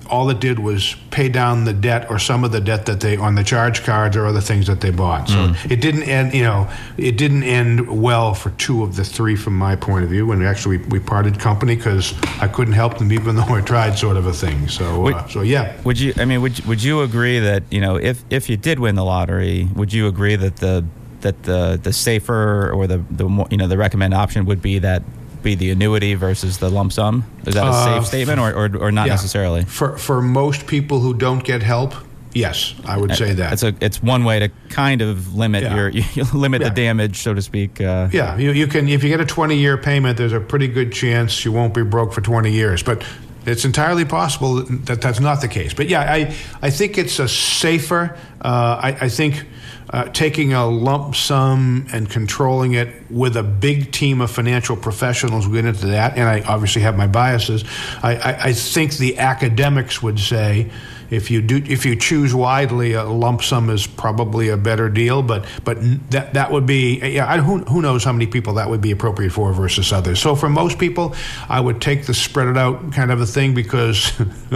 all 0.09 0.29
it 0.29 0.39
did 0.39 0.59
was 0.59 0.95
pay 1.11 1.29
down 1.29 1.63
the 1.63 1.73
debt 1.73 2.09
or 2.09 2.19
some 2.19 2.43
of 2.43 2.51
the 2.51 2.61
debt 2.61 2.85
that 2.85 2.99
they 2.99 3.17
on 3.17 3.35
the 3.35 3.43
charge 3.43 3.83
cards 3.83 4.15
or 4.15 4.25
other 4.25 4.41
things 4.41 4.67
that 4.67 4.81
they 4.81 4.91
bought. 4.91 5.27
So 5.27 5.35
mm. 5.35 5.71
it 5.71 5.81
didn't 5.81 6.03
end, 6.03 6.33
you 6.33 6.43
know, 6.43 6.69
it 6.97 7.17
didn't 7.17 7.43
end 7.43 8.01
well 8.01 8.33
for 8.33 8.51
two 8.51 8.83
of 8.83 8.95
the 8.95 9.03
three 9.03 9.35
from 9.35 9.57
my 9.57 9.75
point 9.75 10.03
of 10.03 10.09
view. 10.09 10.31
And 10.31 10.43
actually, 10.43 10.77
we, 10.77 10.85
we 10.87 10.99
parted 10.99 11.39
company 11.39 11.75
because 11.75 12.13
I 12.39 12.47
couldn't 12.47 12.73
help 12.73 12.97
them 12.97 13.11
even 13.11 13.35
though 13.35 13.43
I 13.43 13.61
tried, 13.61 13.97
sort 13.97 14.17
of 14.17 14.27
a 14.27 14.33
thing. 14.33 14.67
So, 14.67 15.01
would, 15.01 15.13
uh, 15.15 15.27
so 15.27 15.41
yeah. 15.41 15.79
Would 15.83 15.99
you? 15.99 16.13
I 16.17 16.25
mean, 16.25 16.41
would 16.41 16.59
would 16.65 16.83
you 16.83 17.01
agree 17.01 17.39
that 17.39 17.63
you 17.71 17.81
know, 17.81 17.95
if 17.95 18.23
if 18.29 18.49
you 18.49 18.57
did 18.57 18.79
win 18.79 18.95
the 18.95 19.05
lottery, 19.05 19.69
would 19.75 19.93
you 19.93 20.07
agree 20.07 20.35
that 20.35 20.57
the 20.57 20.85
that 21.21 21.43
the 21.43 21.79
the 21.81 21.91
safer 21.91 22.71
or 22.71 22.87
the 22.87 23.03
the 23.09 23.25
more, 23.25 23.47
you 23.49 23.57
know 23.57 23.67
the 23.67 23.77
recommended 23.77 24.15
option 24.15 24.45
would 24.45 24.61
be 24.61 24.79
that 24.79 25.03
be 25.45 25.55
the 25.55 25.69
annuity 25.69 26.15
versus 26.15 26.57
the 26.57 26.69
lump 26.69 26.91
sum? 26.91 27.23
Is 27.45 27.53
that 27.53 27.63
a 27.63 27.69
uh, 27.69 27.99
safe 27.99 28.07
statement 28.07 28.41
or, 28.41 28.51
or, 28.51 28.77
or 28.77 28.91
not 28.91 29.07
yeah. 29.07 29.13
necessarily? 29.13 29.63
For, 29.63 29.97
for 29.97 30.21
most 30.21 30.67
people 30.67 30.99
who 30.99 31.13
don't 31.13 31.43
get 31.43 31.63
help, 31.63 31.93
yes, 32.33 32.75
I 32.83 32.97
would 32.97 33.15
say 33.15 33.33
that. 33.33 33.53
It's 33.53 33.63
a 33.63 33.73
it's 33.79 34.03
one 34.03 34.25
way 34.25 34.39
to 34.39 34.49
kind 34.67 35.01
of 35.01 35.35
limit 35.35 35.63
yeah. 35.63 35.75
your 35.75 35.89
you 36.13 36.25
limit 36.33 36.61
yeah. 36.61 36.69
the 36.69 36.75
damage, 36.75 37.19
so 37.19 37.33
to 37.33 37.41
speak. 37.41 37.79
Uh, 37.79 38.09
yeah, 38.11 38.35
you, 38.37 38.51
you 38.51 38.67
can 38.67 38.89
if 38.89 39.03
you 39.03 39.09
get 39.09 39.21
a 39.21 39.25
20 39.25 39.55
year 39.55 39.77
payment, 39.77 40.17
there's 40.17 40.33
a 40.33 40.41
pretty 40.41 40.67
good 40.67 40.91
chance 40.91 41.45
you 41.45 41.53
won't 41.53 41.73
be 41.73 41.83
broke 41.83 42.11
for 42.11 42.19
20 42.19 42.51
years, 42.51 42.83
but. 42.83 43.05
It's 43.45 43.65
entirely 43.65 44.05
possible 44.05 44.55
that 44.63 45.01
that's 45.01 45.19
not 45.19 45.41
the 45.41 45.47
case. 45.47 45.73
But 45.73 45.87
yeah, 45.87 46.01
I, 46.01 46.35
I 46.61 46.69
think 46.69 46.97
it's 46.97 47.19
a 47.19 47.27
safer. 47.27 48.17
Uh, 48.41 48.79
I, 48.81 48.97
I 49.01 49.09
think 49.09 49.45
uh, 49.89 50.05
taking 50.05 50.53
a 50.53 50.65
lump 50.65 51.15
sum 51.15 51.87
and 51.93 52.09
controlling 52.09 52.73
it 52.73 52.89
with 53.09 53.37
a 53.37 53.43
big 53.43 53.91
team 53.91 54.19
of 54.19 54.31
financial 54.31 54.75
professionals 54.75 55.47
we 55.47 55.55
get 55.55 55.65
into 55.65 55.87
that, 55.87 56.17
and 56.17 56.27
I 56.27 56.41
obviously 56.41 56.81
have 56.81 56.97
my 56.97 57.07
biases. 57.07 57.63
I, 58.01 58.15
I, 58.15 58.43
I 58.49 58.53
think 58.53 58.97
the 58.97 59.19
academics 59.19 60.01
would 60.01 60.19
say 60.19 60.71
if 61.15 61.31
you 61.31 61.41
do 61.41 61.57
if 61.67 61.85
you 61.85 61.95
choose 61.95 62.33
widely, 62.33 62.93
a 62.93 63.03
lump 63.03 63.43
sum 63.43 63.69
is 63.69 63.87
probably 63.87 64.49
a 64.49 64.57
better 64.57 64.89
deal. 64.89 65.21
But 65.21 65.45
but 65.63 65.77
that 66.11 66.33
that 66.33 66.51
would 66.51 66.65
be 66.65 66.99
yeah. 66.99 67.31
I, 67.31 67.37
who 67.37 67.59
who 67.59 67.81
knows 67.81 68.03
how 68.03 68.11
many 68.11 68.27
people 68.27 68.53
that 68.55 68.69
would 68.69 68.81
be 68.81 68.91
appropriate 68.91 69.31
for 69.31 69.51
versus 69.53 69.91
others. 69.91 70.19
So 70.19 70.35
for 70.35 70.49
most 70.49 70.79
people, 70.79 71.15
I 71.49 71.59
would 71.59 71.81
take 71.81 72.05
the 72.05 72.13
spread 72.13 72.47
it 72.47 72.57
out 72.57 72.91
kind 72.91 73.11
of 73.11 73.21
a 73.21 73.25
thing 73.25 73.53
because 73.53 74.11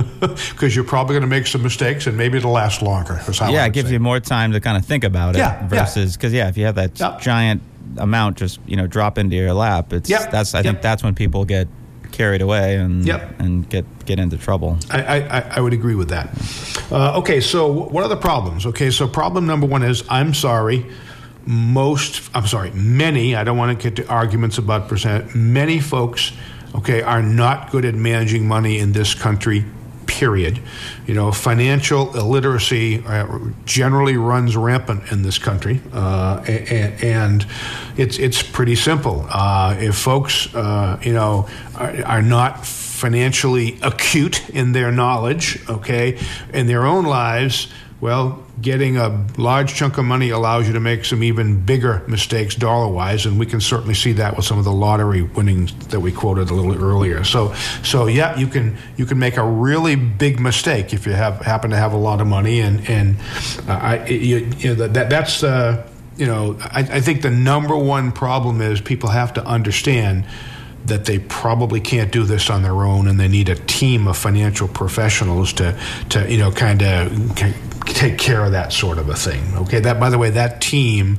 because 0.52 0.76
you're 0.76 0.86
probably 0.86 1.14
going 1.14 1.22
to 1.22 1.28
make 1.28 1.48
some 1.48 1.64
mistakes 1.64 2.08
and 2.08 2.18
maybe 2.18 2.38
it'll 2.38 2.52
last 2.52 2.82
longer. 2.82 3.22
Yeah, 3.40 3.66
it 3.66 3.74
gives 3.74 3.90
say. 3.90 3.94
you 3.94 4.00
more 4.00 4.20
time 4.20 4.52
to 4.52 4.60
kind 4.60 4.78
of 4.78 4.86
think 4.86 5.04
about 5.04 5.36
it. 5.36 5.40
Yeah, 5.40 5.68
versus 5.68 6.16
because 6.16 6.34
yeah. 6.34 6.44
yeah, 6.44 6.50
if 6.50 6.58
you 6.58 6.66
have 6.66 6.76
that 6.76 7.00
yep. 7.00 7.20
giant 7.20 7.62
amount 7.98 8.38
just 8.38 8.60
you 8.66 8.76
know 8.76 8.88
drop 8.88 9.18
into 9.18 9.36
your 9.36 9.54
lap, 9.54 9.94
it's 9.94 10.10
yep. 10.10 10.32
that's 10.32 10.54
I 10.54 10.60
yep. 10.60 10.66
think 10.66 10.82
that's 10.82 11.04
when 11.04 11.16
people 11.16 11.46
get 11.46 11.68
carried 12.20 12.42
away 12.42 12.76
and 12.76 13.06
yep. 13.06 13.40
and 13.40 13.70
get 13.70 13.86
get 14.06 14.20
into 14.20 14.38
trouble. 14.38 14.78
I, 14.92 15.22
I, 15.22 15.40
I 15.56 15.60
would 15.62 15.72
agree 15.72 15.96
with 15.96 16.10
that. 16.10 16.28
Uh, 16.92 17.20
okay, 17.20 17.40
so 17.40 17.72
what 17.72 18.04
are 18.04 18.10
the 18.10 18.18
problems? 18.18 18.66
Okay, 18.66 18.92
so 18.92 19.08
problem 19.08 19.48
number 19.48 19.66
one 19.66 19.84
is 19.84 20.04
I'm 20.10 20.34
sorry. 20.34 20.86
Most, 21.46 22.30
I'm 22.36 22.46
sorry, 22.46 22.72
many, 22.72 23.36
I 23.36 23.44
don't 23.46 23.58
want 23.58 23.80
to 23.80 23.90
get 23.90 23.96
to 23.96 24.12
arguments 24.12 24.58
about 24.58 24.88
percent, 24.88 25.34
many 25.34 25.80
folks, 25.80 26.34
okay, 26.76 27.02
are 27.02 27.24
not 27.24 27.72
good 27.72 27.86
at 27.86 27.96
managing 27.96 28.46
money 28.46 28.78
in 28.78 28.92
this 28.92 29.16
country 29.16 29.64
period. 30.10 30.60
You 31.06 31.14
know, 31.14 31.32
financial 31.32 32.18
illiteracy 32.18 33.04
uh, 33.06 33.40
generally 33.66 34.18
runs 34.18 34.58
rampant 34.58 35.12
in 35.12 35.22
this 35.22 35.38
country, 35.38 35.82
uh, 35.94 36.42
and, 36.48 37.46
it's 37.98 38.18
it's 38.18 38.42
pretty 38.42 38.76
simple. 38.76 39.28
Uh, 39.30 39.76
if 39.80 39.96
folks, 39.96 40.54
uh, 40.56 41.00
you 41.04 41.14
know, 41.14 41.48
are, 41.76 42.06
are 42.06 42.22
not 42.22 42.66
financially 42.66 43.78
acute 43.82 44.50
in 44.50 44.72
their 44.72 44.92
knowledge, 44.92 45.60
okay, 45.70 46.18
in 46.54 46.68
their 46.68 46.86
own 46.86 47.06
lives 47.06 47.68
well, 48.02 48.42
getting 48.62 48.96
a 48.96 49.26
large 49.38 49.76
chunk 49.76 49.98
of 49.98 50.06
money 50.06 50.30
allows 50.30 50.68
you 50.68 50.74
to 50.74 50.80
make 50.80 51.04
some 51.04 51.22
even 51.22 51.66
bigger 51.66 52.02
mistakes 52.08 52.56
dollar 52.56 52.88
wise, 52.88 53.26
and 53.26 53.38
we 53.38 53.46
can 53.46 53.60
certainly 53.60 53.94
see 53.94 54.14
that 54.14 54.38
with 54.38 54.46
some 54.46 54.58
of 54.58 54.64
the 54.64 54.72
lottery 54.72 55.22
winnings 55.22 55.74
that 55.88 56.00
we 56.00 56.12
quoted 56.12 56.50
a 56.50 56.54
little 56.54 56.82
earlier. 56.82 57.26
So, 57.26 57.54
so 57.84 58.08
yeah, 58.08 58.38
you 58.38 58.48
can 58.48 58.78
you 58.96 59.06
can 59.06 59.20
make 59.20 59.36
a 59.36 59.44
really 59.44 59.96
big 59.96 60.40
mistake 60.40 60.94
if 60.94 61.06
you 61.06 61.12
have 61.12 61.42
happen 61.42 61.72
to 61.72 61.78
have 61.78 61.92
a 61.92 61.98
lot 61.98 62.22
of 62.22 62.28
money, 62.28 62.62
and 62.62 62.90
and 62.90 63.18
uh, 63.68 63.74
I 63.74 64.06
you, 64.06 64.50
you 64.58 64.76
know, 64.76 64.88
that 64.88 65.10
that's 65.10 65.44
uh, 65.44 65.86
you 66.16 66.26
know 66.26 66.58
I, 66.62 66.80
I 66.80 67.02
think 67.02 67.22
the 67.22 67.32
number 67.32 67.76
one 67.76 68.14
problem 68.14 68.62
is 68.62 68.80
people 68.80 69.10
have 69.10 69.34
to 69.34 69.46
understand 69.46 70.26
that 70.90 71.06
they 71.06 71.20
probably 71.20 71.80
can't 71.80 72.12
do 72.12 72.24
this 72.24 72.50
on 72.50 72.64
their 72.64 72.84
own 72.84 73.08
and 73.08 73.20
they 73.20 73.28
need 73.28 73.50
a 73.50 73.56
team 73.56 74.08
of 74.08 74.18
financial 74.18 74.68
professionals 74.68 75.54
to 75.54 75.80
to 76.10 76.32
you 76.32 76.38
know 76.38 76.52
kind 76.52 76.82
of 76.82 77.36
take 77.86 78.18
care 78.18 78.46
of 78.46 78.52
that 78.52 78.72
sort 78.72 78.98
of 78.98 79.10
a 79.10 79.16
thing. 79.16 79.44
Okay, 79.56 79.80
that 79.80 80.00
by 80.00 80.10
the 80.10 80.18
way, 80.18 80.30
that 80.32 80.62
team, 80.62 81.18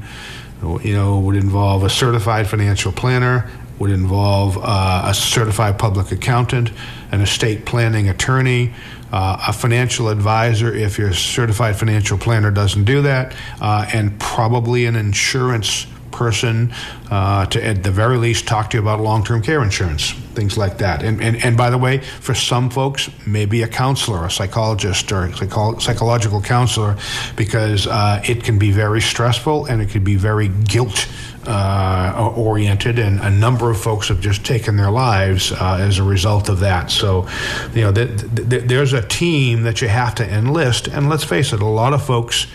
you 0.62 0.94
know, 0.94 1.18
would 1.20 1.36
involve 1.36 1.84
a 1.84 1.90
certified 1.90 2.46
financial 2.46 2.92
planner, 2.92 3.50
would 3.78 3.90
involve 3.90 4.58
uh, 4.60 5.04
a 5.06 5.14
certified 5.14 5.78
public 5.78 6.12
accountant, 6.12 6.70
an 7.12 7.20
estate 7.20 7.64
planning 7.64 8.08
attorney, 8.08 8.72
uh, 9.12 9.44
a 9.48 9.52
financial 9.52 10.08
advisor 10.08 10.72
if 10.72 10.98
your 10.98 11.12
certified 11.12 11.76
financial 11.76 12.16
planner 12.16 12.50
doesn't 12.50 12.84
do 12.84 13.02
that, 13.02 13.34
uh, 13.60 13.86
and 13.92 14.18
probably 14.20 14.86
an 14.86 14.96
insurance 14.96 15.86
person 16.20 16.70
uh, 17.10 17.46
to, 17.46 17.66
at 17.66 17.82
the 17.82 17.90
very 17.90 18.18
least, 18.18 18.46
talk 18.46 18.68
to 18.68 18.76
you 18.76 18.82
about 18.82 19.00
long 19.00 19.24
term 19.24 19.40
care 19.40 19.62
insurance, 19.62 20.12
things 20.34 20.58
like 20.58 20.76
that. 20.76 21.02
And, 21.02 21.22
and, 21.22 21.42
and 21.42 21.56
by 21.56 21.70
the 21.70 21.78
way, 21.78 22.00
for 22.20 22.34
some 22.34 22.68
folks, 22.68 23.08
maybe 23.26 23.62
a 23.62 23.68
counselor, 23.68 24.26
a 24.26 24.30
psychologist, 24.30 25.10
or 25.12 25.32
psycho- 25.32 25.78
psychological 25.78 26.42
counselor, 26.42 26.98
because 27.36 27.86
uh, 27.86 28.22
it 28.28 28.44
can 28.44 28.58
be 28.58 28.70
very 28.70 29.00
stressful 29.00 29.64
and 29.64 29.80
it 29.80 29.88
can 29.88 30.04
be 30.04 30.16
very 30.16 30.48
guilt. 30.48 31.08
Uh, 31.46 32.34
oriented, 32.36 32.98
and 32.98 33.18
a 33.20 33.30
number 33.30 33.70
of 33.70 33.80
folks 33.80 34.08
have 34.08 34.20
just 34.20 34.44
taken 34.44 34.76
their 34.76 34.90
lives 34.90 35.52
uh, 35.52 35.78
as 35.80 35.98
a 35.98 36.02
result 36.02 36.50
of 36.50 36.60
that. 36.60 36.90
So, 36.90 37.26
you 37.72 37.80
know, 37.80 37.92
th- 37.92 38.10
th- 38.50 38.64
there's 38.64 38.92
a 38.92 39.00
team 39.00 39.62
that 39.62 39.80
you 39.80 39.88
have 39.88 40.14
to 40.16 40.24
enlist, 40.38 40.86
and 40.86 41.08
let's 41.08 41.24
face 41.24 41.54
it, 41.54 41.62
a 41.62 41.66
lot 41.66 41.94
of 41.94 42.04
folks 42.04 42.46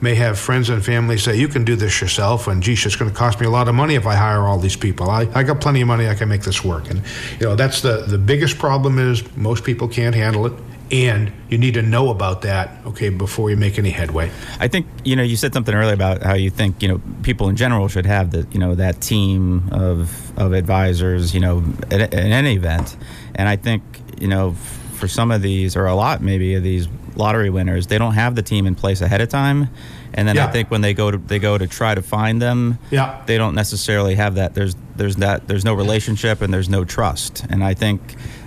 may 0.00 0.14
have 0.14 0.38
friends 0.38 0.68
and 0.70 0.84
family 0.84 1.18
say, 1.18 1.36
You 1.36 1.48
can 1.48 1.64
do 1.64 1.76
this 1.76 2.00
yourself, 2.00 2.46
and 2.48 2.62
geez, 2.62 2.84
it's 2.86 2.96
going 2.96 3.10
to 3.10 3.16
cost 3.16 3.40
me 3.40 3.46
a 3.46 3.50
lot 3.50 3.68
of 3.68 3.74
money 3.74 3.94
if 3.94 4.06
I 4.06 4.14
hire 4.14 4.42
all 4.42 4.58
these 4.58 4.76
people. 4.76 5.10
I, 5.10 5.28
I 5.34 5.42
got 5.42 5.60
plenty 5.60 5.80
of 5.80 5.88
money, 5.88 6.08
I 6.08 6.14
can 6.14 6.28
make 6.28 6.42
this 6.42 6.64
work. 6.64 6.90
And, 6.90 7.02
you 7.40 7.46
know, 7.46 7.54
that's 7.56 7.82
the, 7.82 8.04
the 8.06 8.18
biggest 8.18 8.58
problem 8.58 8.98
is 8.98 9.24
most 9.36 9.64
people 9.64 9.88
can't 9.88 10.14
handle 10.14 10.46
it 10.46 10.52
and 10.90 11.32
you 11.50 11.58
need 11.58 11.74
to 11.74 11.82
know 11.82 12.10
about 12.10 12.42
that 12.42 12.84
okay 12.86 13.10
before 13.10 13.50
you 13.50 13.56
make 13.56 13.78
any 13.78 13.90
headway 13.90 14.30
i 14.58 14.68
think 14.68 14.86
you 15.04 15.14
know 15.16 15.22
you 15.22 15.36
said 15.36 15.52
something 15.52 15.74
earlier 15.74 15.92
about 15.92 16.22
how 16.22 16.34
you 16.34 16.50
think 16.50 16.82
you 16.82 16.88
know 16.88 17.00
people 17.22 17.48
in 17.48 17.56
general 17.56 17.88
should 17.88 18.06
have 18.06 18.30
the 18.30 18.46
you 18.52 18.58
know 18.58 18.74
that 18.74 19.00
team 19.00 19.68
of 19.70 20.38
of 20.38 20.52
advisors 20.52 21.34
you 21.34 21.40
know 21.40 21.58
in 21.90 22.00
any 22.14 22.54
event 22.54 22.96
and 23.34 23.48
i 23.48 23.56
think 23.56 23.82
you 24.18 24.28
know 24.28 24.52
for 24.94 25.08
some 25.08 25.30
of 25.30 25.42
these 25.42 25.76
or 25.76 25.86
a 25.86 25.94
lot 25.94 26.22
maybe 26.22 26.54
of 26.54 26.62
these 26.62 26.88
lottery 27.18 27.50
winners, 27.50 27.86
they 27.88 27.98
don't 27.98 28.14
have 28.14 28.34
the 28.34 28.42
team 28.42 28.66
in 28.66 28.74
place 28.74 29.00
ahead 29.00 29.20
of 29.20 29.28
time. 29.28 29.68
And 30.14 30.26
then 30.26 30.36
yeah. 30.36 30.46
I 30.46 30.50
think 30.50 30.70
when 30.70 30.80
they 30.80 30.94
go 30.94 31.10
to 31.10 31.18
they 31.18 31.38
go 31.38 31.58
to 31.58 31.66
try 31.66 31.94
to 31.94 32.00
find 32.00 32.40
them, 32.40 32.78
yeah. 32.90 33.22
they 33.26 33.36
don't 33.36 33.54
necessarily 33.54 34.14
have 34.14 34.36
that. 34.36 34.54
There's 34.54 34.74
there's 34.96 35.16
that 35.16 35.46
there's 35.48 35.64
no 35.64 35.74
relationship 35.74 36.40
and 36.40 36.52
there's 36.52 36.68
no 36.68 36.84
trust. 36.84 37.44
And 37.50 37.62
I 37.62 37.74
think 37.74 38.00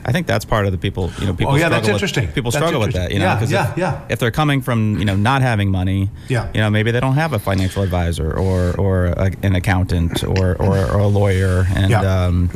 I 0.04 0.12
think 0.12 0.26
that's 0.26 0.44
part 0.44 0.66
of 0.66 0.72
the 0.72 0.78
people. 0.78 1.12
You 1.20 1.28
know, 1.28 1.34
people. 1.34 1.54
Oh 1.54 1.58
yeah, 1.58 1.70
that's 1.70 1.88
interesting. 1.88 2.28
People 2.32 2.52
that's 2.52 2.64
struggle 2.64 2.82
with 2.82 2.94
that. 2.94 3.12
You 3.12 3.20
know, 3.20 3.26
yeah, 3.26 3.48
yeah, 3.48 3.72
if, 3.72 3.78
yeah. 3.78 4.06
If 4.10 4.20
they're 4.20 4.32
coming 4.32 4.62
from 4.62 4.98
you 4.98 5.06
know 5.06 5.16
not 5.16 5.42
having 5.42 5.70
money, 5.70 6.10
yeah. 6.28 6.50
you 6.54 6.62
know 6.62 6.70
maybe 6.70 6.92
they 6.92 7.00
don't 7.00 7.16
have 7.16 7.34
a 7.34 7.40
financial 7.40 7.84
advisor 7.84 8.36
or 8.36 8.76
or 8.80 9.06
a, 9.06 9.32
an 9.44 9.56
accountant 9.56 10.24
or, 10.24 10.56
or, 10.56 10.92
or 10.92 11.00
a 11.00 11.08
lawyer 11.08 11.66
and. 11.76 11.94
Um, 11.94 12.50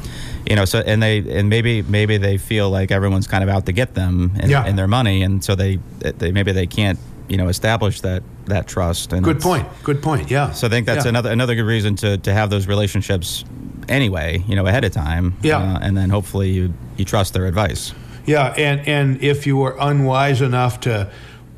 you 0.49 0.55
know 0.55 0.65
so 0.65 0.79
and 0.79 1.01
they 1.01 1.19
and 1.19 1.49
maybe 1.49 1.81
maybe 1.83 2.17
they 2.17 2.37
feel 2.37 2.69
like 2.69 2.91
everyone's 2.91 3.27
kind 3.27 3.43
of 3.43 3.49
out 3.49 3.65
to 3.65 3.71
get 3.71 3.95
them 3.95 4.31
and, 4.39 4.51
yeah. 4.51 4.63
and 4.63 4.77
their 4.77 4.87
money 4.87 5.23
and 5.23 5.43
so 5.43 5.55
they 5.55 5.79
they 5.99 6.31
maybe 6.31 6.51
they 6.51 6.67
can't 6.67 6.99
you 7.27 7.37
know 7.37 7.47
establish 7.47 8.01
that 8.01 8.23
that 8.45 8.67
trust 8.67 9.11
and 9.13 9.23
good 9.23 9.41
point. 9.41 9.67
Good 9.83 10.03
point. 10.03 10.29
Yeah. 10.29 10.51
So 10.51 10.67
i 10.67 10.69
think 10.69 10.85
that's 10.85 11.05
yeah. 11.05 11.09
another 11.09 11.31
another 11.31 11.55
good 11.55 11.65
reason 11.65 11.95
to 11.97 12.17
to 12.19 12.33
have 12.33 12.49
those 12.49 12.67
relationships 12.67 13.43
anyway 13.89 14.43
you 14.47 14.55
know 14.55 14.65
ahead 14.65 14.83
of 14.83 14.91
time. 14.91 15.35
Yeah. 15.41 15.57
Uh, 15.57 15.79
and 15.81 15.97
then 15.97 16.09
hopefully 16.09 16.51
you 16.51 16.73
you 16.97 17.05
trust 17.05 17.33
their 17.33 17.45
advice. 17.47 17.93
Yeah 18.25 18.53
and 18.57 18.87
and 18.87 19.23
if 19.23 19.47
you 19.47 19.57
were 19.57 19.75
unwise 19.79 20.41
enough 20.41 20.79
to 20.81 21.09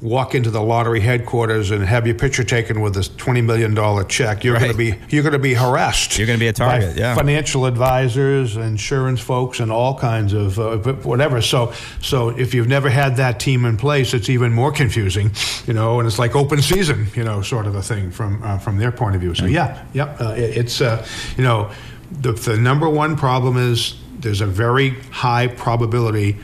walk 0.02 0.36
into 0.36 0.52
the 0.52 0.62
lottery 0.62 1.00
headquarters 1.00 1.72
and 1.72 1.84
have 1.84 2.06
your 2.06 2.16
picture 2.16 2.44
taken 2.44 2.82
with 2.82 2.94
this 2.94 3.10
twenty 3.10 3.42
million 3.42 3.74
dollar 3.74 4.04
check, 4.04 4.44
you're 4.44 4.54
right. 4.54 4.60
going 4.60 4.72
to 4.72 4.78
be 4.78 4.96
you're 5.10 5.24
going 5.24 5.34
to 5.34 5.40
be 5.40 5.54
harassed. 5.54 6.18
You're 6.18 6.28
going 6.28 6.38
to 6.38 6.44
be 6.44 6.48
a 6.48 6.54
target. 6.54 6.96
yeah, 6.96 7.16
financial 7.16 7.66
advisors, 7.66 8.58
insurance 8.58 9.20
folks, 9.20 9.60
and 9.60 9.72
all 9.72 9.98
kinds 9.98 10.34
of 10.34 10.60
uh, 10.60 10.78
whatever. 10.78 11.42
So 11.42 11.74
so 12.02 12.30
if 12.30 12.54
you've 12.54 12.68
never 12.68 12.90
had 12.90 13.18
that 13.18 13.40
team 13.40 13.66
in 13.66 13.78
place, 13.78 14.14
it's 14.14 14.30
even 14.30 14.54
more 14.54 14.72
confusing, 14.72 15.32
you 15.66 15.74
know, 15.74 16.00
and 16.00 16.08
it's 16.08 16.20
like 16.20 16.36
open 16.36 16.62
season, 16.62 17.08
you 17.16 17.24
know, 17.24 17.42
sort 17.42 17.66
of 17.66 17.76
a 17.76 17.82
thing 17.82 18.12
from 18.12 18.44
uh, 18.44 18.58
from 18.60 18.78
their 18.78 18.92
point 18.92 19.16
of 19.16 19.22
view. 19.22 19.34
So 19.34 19.46
yeah, 19.46 19.84
yeah, 19.94 20.16
uh, 20.20 20.36
it, 20.38 20.58
it's 20.58 20.82
uh, 20.82 21.06
you 21.38 21.44
know, 21.44 21.72
the, 22.12 22.34
the 22.34 22.58
number 22.58 22.90
one 22.90 23.16
problem 23.16 23.58
is 23.58 23.96
there's 24.20 24.42
a 24.42 24.48
very 24.48 24.92
high 25.12 25.48
probability 25.48 26.38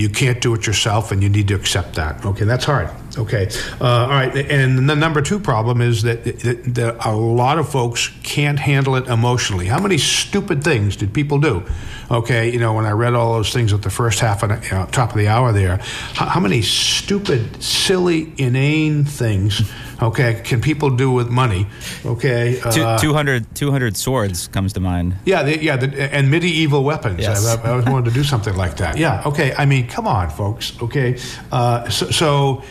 you 0.00 0.08
can't 0.08 0.40
do 0.40 0.54
it 0.54 0.66
yourself, 0.66 1.12
and 1.12 1.22
you 1.22 1.28
need 1.28 1.48
to 1.48 1.54
accept 1.54 1.94
that. 1.96 2.24
Okay, 2.24 2.44
that's 2.44 2.64
hard. 2.64 2.90
Okay, 3.18 3.48
uh, 3.80 3.84
all 3.84 4.08
right. 4.08 4.34
And 4.36 4.88
the 4.88 4.94
number 4.94 5.20
two 5.20 5.40
problem 5.40 5.80
is 5.80 6.02
that, 6.02 6.24
that, 6.24 6.74
that, 6.74 7.06
a 7.06 7.12
lot 7.12 7.58
of 7.58 7.68
folks 7.68 8.10
can't 8.22 8.58
handle 8.58 8.94
it 8.96 9.08
emotionally. 9.08 9.66
How 9.66 9.80
many 9.80 9.98
stupid 9.98 10.62
things 10.62 10.96
did 10.96 11.12
people 11.12 11.38
do? 11.38 11.64
Okay, 12.10 12.50
you 12.52 12.58
know, 12.58 12.72
when 12.74 12.86
I 12.86 12.90
read 12.90 13.14
all 13.14 13.34
those 13.34 13.52
things 13.52 13.72
at 13.72 13.82
the 13.82 13.90
first 13.90 14.20
half 14.20 14.42
of 14.42 14.50
you 14.64 14.70
know, 14.70 14.86
top 14.86 15.10
of 15.10 15.16
the 15.16 15.28
hour 15.28 15.52
there, 15.52 15.76
how, 16.14 16.26
how 16.26 16.40
many 16.40 16.62
stupid, 16.62 17.62
silly, 17.62 18.32
inane 18.36 19.04
things? 19.04 19.70
Okay, 20.02 20.40
can 20.44 20.60
people 20.60 20.90
do 20.90 21.10
with 21.10 21.28
money? 21.28 21.66
Okay, 22.04 22.60
uh, 22.60 22.98
200, 22.98 23.54
200 23.54 23.96
swords 23.96 24.48
comes 24.48 24.72
to 24.72 24.80
mind. 24.80 25.16
Yeah, 25.24 25.42
the, 25.42 25.62
yeah, 25.62 25.76
the, 25.76 26.14
and 26.14 26.30
medieval 26.30 26.84
weapons. 26.84 27.20
Yes. 27.20 27.46
I, 27.46 27.60
I, 27.62 27.70
always 27.70 27.86
wanted 27.86 28.10
to 28.10 28.14
do 28.14 28.24
something 28.24 28.56
like 28.56 28.76
that. 28.78 28.96
Yeah, 28.96 29.22
okay. 29.26 29.52
I 29.56 29.66
mean, 29.66 29.86
come 29.88 30.06
on, 30.06 30.30
folks. 30.30 30.80
Okay, 30.80 31.18
uh, 31.50 31.88
so. 31.88 32.10
so 32.10 32.62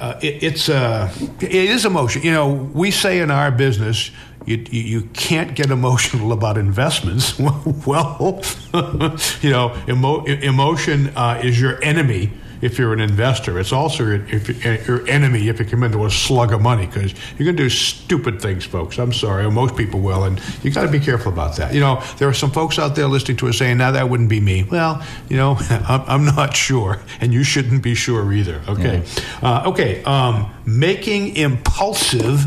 uh, 0.00 0.18
it, 0.22 0.42
it's 0.42 0.68
uh, 0.68 1.12
it 1.40 1.52
is 1.52 1.84
emotion. 1.84 2.22
You 2.22 2.32
know, 2.32 2.48
we 2.74 2.90
say 2.90 3.20
in 3.20 3.30
our 3.30 3.50
business, 3.50 4.10
you, 4.46 4.64
you, 4.70 4.82
you 4.82 5.02
can't 5.12 5.54
get 5.54 5.70
emotional 5.70 6.32
about 6.38 6.58
investments. 6.58 7.38
well, 7.86 8.42
you 9.40 9.50
know, 9.50 9.76
emo, 9.88 10.24
emotion 10.24 11.12
uh, 11.16 11.40
is 11.42 11.60
your 11.60 11.82
enemy 11.82 12.32
if 12.64 12.78
you're 12.78 12.94
an 12.94 13.00
investor. 13.00 13.60
It's 13.60 13.72
also 13.72 14.04
your, 14.04 14.26
if, 14.28 14.64
your 14.88 15.06
enemy 15.06 15.48
if 15.48 15.60
you 15.60 15.66
come 15.66 15.82
into 15.82 16.06
a 16.06 16.10
slug 16.10 16.54
of 16.54 16.62
money 16.62 16.86
because 16.86 17.12
you're 17.36 17.44
going 17.44 17.58
to 17.58 17.62
do 17.64 17.68
stupid 17.68 18.40
things, 18.40 18.64
folks. 18.64 18.98
I'm 18.98 19.12
sorry, 19.12 19.48
most 19.50 19.76
people 19.76 20.00
will, 20.00 20.24
and 20.24 20.40
you 20.62 20.70
got 20.70 20.84
to 20.84 20.90
be 20.90 20.98
careful 20.98 21.30
about 21.30 21.56
that. 21.56 21.74
You 21.74 21.80
know, 21.80 22.02
there 22.16 22.26
are 22.26 22.34
some 22.34 22.50
folks 22.50 22.78
out 22.78 22.96
there 22.96 23.06
listening 23.06 23.36
to 23.38 23.48
us 23.48 23.58
saying, 23.58 23.76
"Now 23.76 23.90
that 23.90 24.08
wouldn't 24.08 24.30
be 24.30 24.40
me." 24.40 24.64
Well, 24.64 25.04
you 25.28 25.36
know, 25.36 25.56
I'm, 25.70 26.02
I'm 26.06 26.24
not 26.24 26.56
sure, 26.56 27.00
and 27.20 27.34
you 27.34 27.44
shouldn't 27.44 27.82
be 27.82 27.94
sure 27.94 28.32
either. 28.32 28.62
Okay, 28.66 29.04
uh, 29.42 29.64
okay. 29.66 30.02
Um, 30.04 30.50
making 30.64 31.36
impulsive 31.36 32.46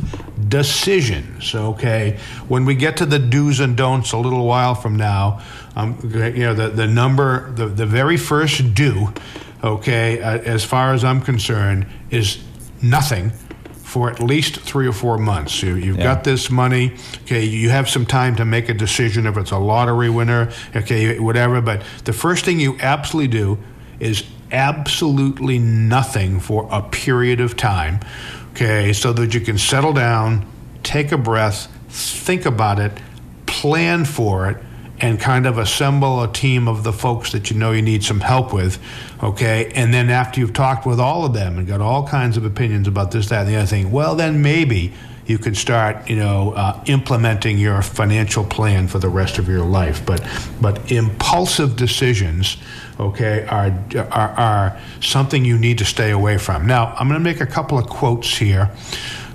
decisions. 0.50 1.54
Okay, 1.54 2.18
when 2.48 2.66
we 2.66 2.74
get 2.74 2.98
to 2.98 3.06
the 3.06 3.20
do's 3.20 3.60
and 3.60 3.78
don'ts 3.78 4.14
a 4.14 4.18
little 4.18 4.48
while 4.48 4.74
from 4.74 4.96
now, 4.96 5.44
um, 5.76 6.00
you 6.04 6.44
know, 6.44 6.56
the 6.56 6.70
the 6.70 6.88
number, 6.88 7.52
the 7.52 7.68
the 7.68 7.86
very 7.86 8.18
first 8.18 8.74
do, 8.74 9.14
okay, 9.64 10.22
uh, 10.22 10.38
as 10.40 10.64
far 10.64 10.94
as 10.94 11.04
I'm 11.04 11.22
concerned, 11.22 11.88
is 12.10 12.44
nothing 12.82 13.32
for 13.88 14.12
at 14.12 14.20
least 14.20 14.60
three 14.60 14.86
or 14.86 14.92
four 14.92 15.18
months. 15.18 15.64
You, 15.64 15.76
have 15.76 15.98
yeah. 15.98 16.04
got 16.04 16.24
this 16.24 16.50
money. 16.52 16.96
Okay, 17.24 17.46
you 17.46 17.70
have 17.70 17.88
some 17.90 18.06
time 18.06 18.36
to 18.36 18.46
make 18.46 18.68
a 18.68 18.74
decision 18.74 19.26
if 19.26 19.38
it's 19.38 19.52
a 19.52 19.58
lottery 19.58 20.10
winner. 20.10 20.52
Okay, 20.76 21.18
whatever. 21.20 21.62
But 21.62 21.84
the 22.04 22.14
first 22.14 22.44
thing 22.44 22.60
you 22.60 22.78
absolutely 22.82 23.30
do 23.30 23.58
is 24.00 24.26
absolutely 24.52 25.58
nothing 25.58 26.40
for 26.40 26.68
a 26.72 26.82
period 26.82 27.40
of 27.40 27.56
time. 27.56 28.02
Okay, 28.52 28.92
so 28.92 29.14
that 29.14 29.34
you 29.34 29.40
can 29.40 29.58
settle 29.58 29.94
down, 29.94 30.46
take 30.84 31.12
a 31.12 31.18
breath, 31.18 31.68
think 31.88 32.46
about 32.46 32.80
it, 32.80 32.92
plan 33.46 34.04
for 34.04 34.50
it, 34.50 34.58
and 35.00 35.20
kind 35.20 35.46
of 35.46 35.58
assemble 35.58 36.24
a 36.24 36.32
team 36.32 36.68
of 36.68 36.84
the 36.84 36.94
folks 36.94 37.32
that 37.32 37.50
you 37.50 37.58
know 37.58 37.72
you 37.72 37.82
need 37.82 38.04
some 38.04 38.20
help 38.20 38.52
with, 38.52 38.80
okay? 39.22 39.72
And 39.76 39.94
then 39.94 40.10
after 40.10 40.40
you've 40.40 40.54
talked 40.54 40.86
with 40.86 41.00
all 41.00 41.26
of 41.26 41.34
them 41.34 41.58
and 41.58 41.68
got 41.68 41.82
all 41.82 42.08
kinds 42.08 42.38
of 42.38 42.46
opinions 42.46 42.88
about 42.88 43.12
this, 43.12 43.30
that, 43.30 43.42
and 43.42 43.50
the 43.50 43.56
other 43.56 43.68
thing, 43.68 43.92
well, 43.92 44.16
then 44.16 44.42
maybe 44.42 44.94
you 45.26 45.38
can 45.38 45.54
start, 45.54 46.10
you 46.10 46.16
know, 46.16 46.54
uh, 46.54 46.82
implementing 46.88 47.58
your 47.58 47.82
financial 47.82 48.46
plan 48.46 48.88
for 48.88 48.98
the 48.98 49.10
rest 49.10 49.38
of 49.38 49.50
your 49.50 49.66
life. 49.66 50.06
But, 50.06 50.26
but 50.62 50.92
impulsive 50.92 51.76
decisions, 51.76 52.58
okay, 52.98 53.46
are, 53.48 53.78
are, 54.10 54.30
are 54.30 54.80
something 55.02 55.44
you 55.44 55.58
need 55.58 55.80
to 55.80 55.86
stay 55.86 56.12
away 56.12 56.38
from. 56.38 56.66
Now, 56.66 56.96
I'm 56.98 57.10
going 57.10 57.20
to 57.20 57.24
make 57.24 57.42
a 57.42 57.46
couple 57.46 57.78
of 57.78 57.88
quotes 57.88 58.38
here 58.38 58.72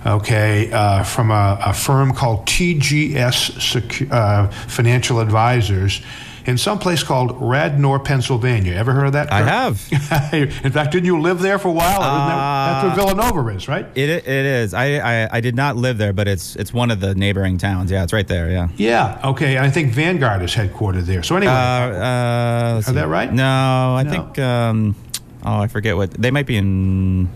okay, 0.04 0.70
uh, 0.72 1.02
from 1.04 1.30
a, 1.30 1.58
a, 1.64 1.72
firm 1.72 2.12
called 2.12 2.44
TGS 2.46 3.52
Secu- 3.52 4.10
uh, 4.10 4.48
Financial 4.48 5.20
Advisors 5.20 6.02
in 6.46 6.58
some 6.58 6.78
place 6.78 7.02
called 7.02 7.36
Radnor, 7.40 7.98
Pennsylvania. 7.98 8.74
Ever 8.74 8.92
heard 8.92 9.06
of 9.06 9.12
that? 9.12 9.32
I 9.32 9.42
have. 9.42 10.32
in 10.32 10.72
fact, 10.72 10.92
didn't 10.92 11.06
you 11.06 11.20
live 11.20 11.40
there 11.40 11.58
for 11.58 11.68
a 11.68 11.72
while? 11.72 12.00
Uh, 12.02 12.82
that's 12.82 12.96
where 12.96 13.06
Villanova 13.06 13.48
is, 13.50 13.68
right? 13.68 13.86
It 13.94 14.08
it 14.08 14.26
is. 14.26 14.74
I, 14.74 15.24
I, 15.24 15.28
I 15.36 15.40
did 15.40 15.54
not 15.54 15.76
live 15.76 15.98
there, 15.98 16.12
but 16.12 16.28
it's 16.28 16.56
it's 16.56 16.72
one 16.72 16.90
of 16.90 17.00
the 17.00 17.14
neighboring 17.14 17.58
towns. 17.58 17.90
Yeah, 17.90 18.02
it's 18.02 18.12
right 18.12 18.26
there. 18.26 18.50
Yeah. 18.50 18.68
Yeah. 18.76 19.20
Okay. 19.24 19.58
I 19.58 19.70
think 19.70 19.92
Vanguard 19.92 20.42
is 20.42 20.54
headquartered 20.54 21.04
there. 21.04 21.22
So 21.22 21.36
anyway, 21.36 21.52
uh, 21.52 21.56
uh, 21.56 22.78
is 22.78 22.86
that 22.86 23.08
right? 23.08 23.32
No, 23.32 23.44
I 23.44 24.02
no. 24.02 24.10
think. 24.10 24.38
Um, 24.38 24.96
oh, 25.44 25.60
I 25.60 25.68
forget 25.68 25.96
what 25.96 26.10
they 26.12 26.30
might 26.30 26.46
be 26.46 26.56
in. 26.56 27.28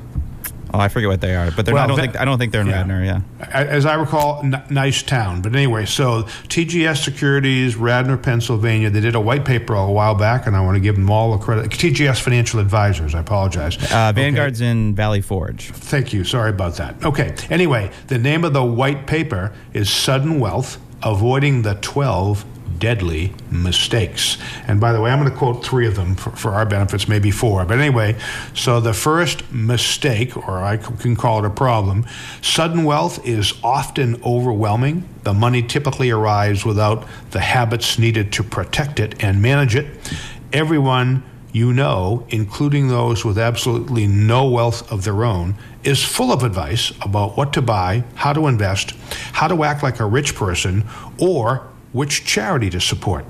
Oh, 0.77 0.81
I 0.81 0.89
forget 0.89 1.09
what 1.09 1.23
they 1.23 1.35
are, 1.35 1.51
but 1.51 1.67
well, 1.67 1.83
I 1.83 1.87
don't 1.87 1.97
think 1.97 2.17
I 2.17 2.27
don't 2.27 2.39
think 2.39 2.53
they're 2.53 2.61
in 2.61 2.67
yeah. 2.67 2.79
Radnor. 2.81 3.03
Yeah, 3.03 3.21
as 3.51 3.87
I 3.87 3.95
recall, 3.95 4.41
n- 4.45 4.63
nice 4.69 5.03
town. 5.03 5.41
But 5.41 5.55
anyway, 5.55 5.87
so 5.87 6.25
TGS 6.49 7.03
Securities, 7.03 7.77
Radnor, 7.77 8.19
Pennsylvania. 8.19 8.91
They 8.91 9.01
did 9.01 9.15
a 9.15 9.21
white 9.21 9.47
paper 9.47 9.75
a 9.75 9.91
while 9.91 10.15
back, 10.15 10.47
and 10.47 10.55
I 10.55 10.61
want 10.61 10.77
to 10.77 10.81
give 10.81 10.97
them 10.97 11.11
all 11.11 11.37
the 11.37 11.43
credit. 11.43 11.71
TGS 11.71 12.21
Financial 12.21 12.61
Advisors. 12.61 13.15
I 13.15 13.21
apologize. 13.21 13.79
Uh, 13.91 14.13
Vanguard's 14.15 14.61
okay. 14.61 14.71
in 14.71 14.95
Valley 14.95 15.23
Forge. 15.23 15.71
Thank 15.71 16.13
you. 16.13 16.25
Sorry 16.25 16.51
about 16.51 16.75
that. 16.77 17.03
Okay. 17.03 17.35
Anyway, 17.49 17.91
the 18.09 18.19
name 18.19 18.45
of 18.45 18.53
the 18.53 18.65
white 18.65 19.07
paper 19.07 19.53
is 19.73 19.89
Sudden 19.89 20.39
Wealth: 20.41 20.79
Avoiding 21.03 21.63
the 21.63 21.77
Twelve 21.77 22.45
deadly 22.79 23.33
mistakes. 23.51 24.39
And 24.67 24.81
by 24.81 24.93
the 24.93 25.01
way, 25.01 25.11
I'm 25.11 25.19
going 25.21 25.31
to 25.31 25.37
quote 25.37 25.65
three 25.65 25.87
of 25.87 25.97
them 25.97 26.15
for, 26.15 26.31
for, 26.31 26.51
our 26.53 26.67
benefits, 26.67 27.09
maybe 27.09 27.31
four. 27.31 27.65
But 27.65 27.79
anyway, 27.79 28.17
so 28.55 28.81
the 28.81 28.95
first 28.95 29.51
mistake, 29.53 30.37
or 30.37 30.63
I 30.63 30.77
can 30.77 31.17
call 31.17 31.45
it 31.45 31.47
a 31.47 31.51
problem, 31.51 32.07
sudden 32.43 32.85
wealth 32.85 33.27
is 33.27 33.55
often 33.63 34.21
overwhelming. 34.25 35.09
The 35.25 35.35
money 35.35 35.63
typically 35.63 36.11
arrives 36.11 36.65
without 36.65 37.07
the 37.31 37.41
habits 37.41 37.99
needed 37.99 38.33
to 38.33 38.43
protect 38.43 39.01
it 39.01 39.23
and 39.23 39.43
manage 39.43 39.75
it. 39.75 39.87
Everyone 40.53 41.23
you 41.57 41.73
know, 41.73 42.27
including 42.29 42.89
those 42.89 43.25
with 43.25 43.39
absolutely 43.39 44.07
no 44.07 44.47
wealth 44.47 44.93
of 44.93 45.05
their 45.05 45.25
own, 45.25 45.55
is 45.85 46.05
full 46.05 46.31
of 46.31 46.43
advice 46.43 46.93
about 47.01 47.35
what 47.35 47.51
to 47.55 47.63
buy, 47.63 48.05
how 48.15 48.31
to 48.31 48.47
invest, 48.47 48.91
how 49.33 49.49
to 49.49 49.65
act 49.65 49.83
like 49.83 49.99
a 49.99 50.05
rich 50.05 50.35
person, 50.35 50.85
or 51.19 51.67
which 51.97 52.27
charity 52.27 52.69
to 52.69 52.81
support. 52.81 53.25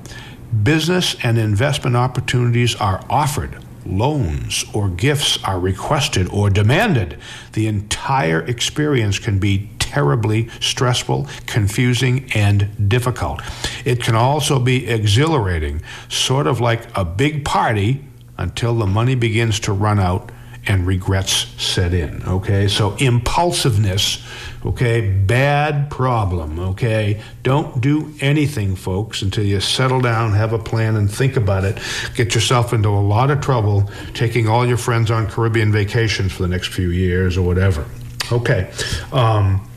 Business 0.62 1.16
and 1.22 1.38
investment 1.38 1.94
opportunities 1.94 2.74
are 2.74 3.00
offered. 3.08 3.56
Loans 3.86 4.64
or 4.74 4.88
gifts 4.88 5.42
are 5.44 5.60
requested 5.60 6.28
or 6.30 6.50
demanded. 6.50 7.16
The 7.52 7.68
entire 7.68 8.40
experience 8.40 9.20
can 9.20 9.38
be 9.38 9.70
terribly 9.78 10.48
stressful, 10.60 11.28
confusing, 11.46 12.28
and 12.34 12.88
difficult. 12.88 13.40
It 13.84 14.02
can 14.02 14.16
also 14.16 14.58
be 14.58 14.88
exhilarating, 14.88 15.82
sort 16.08 16.48
of 16.48 16.60
like 16.60 16.88
a 16.96 17.04
big 17.04 17.44
party 17.44 18.04
until 18.36 18.74
the 18.74 18.86
money 18.86 19.14
begins 19.14 19.60
to 19.60 19.72
run 19.72 20.00
out 20.00 20.32
and 20.66 20.86
regrets 20.86 21.46
set 21.62 21.94
in. 21.94 22.22
Okay, 22.24 22.66
so 22.66 22.96
impulsiveness, 22.96 24.26
okay, 24.66 25.00
bad 25.00 25.90
problem. 25.90 26.58
Okay, 26.58 27.22
don't 27.42 27.80
do 27.80 28.12
anything, 28.20 28.76
folks, 28.76 29.22
until 29.22 29.44
you 29.44 29.60
settle 29.60 30.00
down, 30.00 30.32
have 30.32 30.52
a 30.52 30.58
plan, 30.58 30.96
and 30.96 31.10
think 31.10 31.36
about 31.36 31.64
it. 31.64 31.78
Get 32.14 32.34
yourself 32.34 32.72
into 32.72 32.88
a 32.88 33.00
lot 33.00 33.30
of 33.30 33.40
trouble 33.40 33.88
taking 34.14 34.48
all 34.48 34.66
your 34.66 34.76
friends 34.76 35.10
on 35.10 35.28
Caribbean 35.28 35.72
vacations 35.72 36.32
for 36.32 36.42
the 36.42 36.48
next 36.48 36.68
few 36.68 36.90
years 36.90 37.36
or 37.36 37.46
whatever. 37.46 37.86
Okay. 38.32 38.70
Um, 39.12 39.68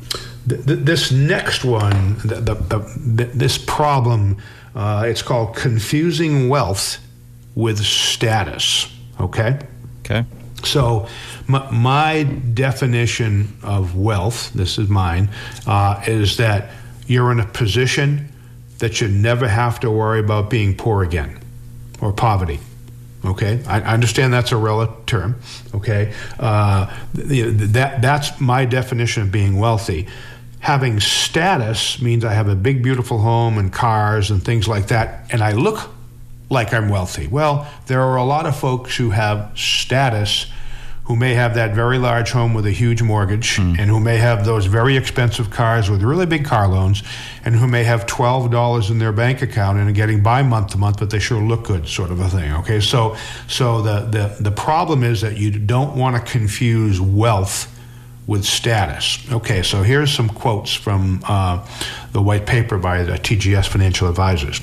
th- 0.48 0.66
th- 0.66 0.80
this 0.80 1.12
next 1.12 1.64
one, 1.64 2.16
the, 2.20 2.36
the, 2.42 2.56
the, 2.56 3.26
this 3.26 3.58
problem, 3.58 4.38
uh, 4.76 5.06
it's 5.08 5.22
called 5.22 5.56
confusing 5.56 6.50
wealth 6.50 7.00
with 7.56 7.80
status. 7.80 8.92
Okay. 9.20 9.60
Okay. 10.00 10.26
So, 10.66 11.08
my, 11.48 11.70
my, 11.72 12.24
definition 12.24 13.58
of 13.64 13.96
wealth, 13.96 14.52
this 14.54 14.78
is 14.78 14.90
mine, 14.90 15.30
uh, 15.66 16.02
is 16.08 16.38
that 16.38 16.72
you're 17.08 17.32
in 17.32 17.40
a 17.40 17.46
position 17.46 18.32
that 18.80 19.02
you 19.02 19.08
never 19.08 19.48
have 19.48 19.80
to 19.82 19.92
worry 19.92 20.20
about 20.20 20.50
being 20.50 20.76
poor 20.76 21.04
again 21.04 21.40
or 22.02 22.14
poverty. 22.14 22.60
Okay, 23.26 23.62
I, 23.68 23.82
I 23.82 23.94
understand 23.94 24.34
that's 24.34 24.52
a 24.52 24.58
relative 24.58 25.06
term. 25.06 25.36
Okay, 25.76 26.14
uh, 26.40 26.94
that 27.14 28.02
that's 28.02 28.40
my 28.40 28.66
definition 28.66 29.24
of 29.24 29.32
being 29.32 29.58
wealthy. 29.58 30.08
Having 30.60 31.00
status 31.02 32.02
means 32.02 32.24
I 32.24 32.34
have 32.34 32.48
a 32.48 32.56
big, 32.56 32.82
beautiful 32.82 33.18
home 33.18 33.58
and 33.58 33.72
cars 33.72 34.32
and 34.32 34.44
things 34.44 34.68
like 34.68 34.88
that, 34.88 35.26
and 35.32 35.42
I 35.42 35.52
look 35.52 35.90
like 36.50 36.74
I'm 36.74 36.90
wealthy. 36.90 37.28
Well, 37.28 37.68
there 37.88 38.02
are 38.02 38.18
a 38.18 38.24
lot 38.24 38.46
of 38.46 38.58
folks 38.58 38.96
who 38.96 39.12
have 39.12 39.52
status 39.58 40.48
who 41.10 41.16
may 41.16 41.34
have 41.34 41.56
that 41.56 41.74
very 41.74 41.98
large 41.98 42.30
home 42.30 42.54
with 42.54 42.68
a 42.68 42.72
huge 42.72 43.02
mortgage 43.02 43.58
mm. 43.58 43.80
and 43.80 43.90
who 43.90 44.00
may 44.00 44.18
have 44.18 44.46
those 44.46 44.68
very 44.68 44.96
expensive 44.96 45.50
cars 45.50 45.90
with 45.90 46.04
really 46.04 46.28
big 46.28 46.46
car 46.46 46.68
loans 46.68 47.02
and 47.44 47.56
who 47.56 47.68
may 47.68 47.84
have 47.84 48.06
$12 48.06 48.92
in 48.92 49.00
their 49.00 49.12
bank 49.12 49.42
account 49.42 49.80
and 49.80 49.90
are 49.90 49.92
getting 49.92 50.22
by 50.22 50.44
month 50.44 50.68
to 50.68 50.78
month 50.78 51.00
but 51.00 51.10
they 51.10 51.18
sure 51.18 51.42
look 51.42 51.64
good 51.64 51.88
sort 51.88 52.12
of 52.12 52.20
a 52.20 52.30
thing 52.30 52.54
okay 52.54 52.80
so 52.80 53.18
so 53.48 53.82
the 53.82 54.02
the, 54.02 54.44
the 54.44 54.52
problem 54.52 55.04
is 55.04 55.22
that 55.22 55.36
you 55.36 55.50
don't 55.50 55.98
want 55.98 56.16
to 56.16 56.32
confuse 56.32 57.02
wealth 57.02 57.76
with 58.30 58.46
status. 58.46 59.20
Okay, 59.32 59.64
so 59.64 59.82
here's 59.82 60.14
some 60.14 60.30
quotes 60.30 60.72
from 60.72 61.20
uh, 61.28 61.66
the 62.12 62.22
white 62.22 62.46
paper 62.46 62.78
by 62.78 63.02
the 63.02 63.14
TGS 63.14 63.68
Financial 63.68 64.08
Advisors. 64.08 64.62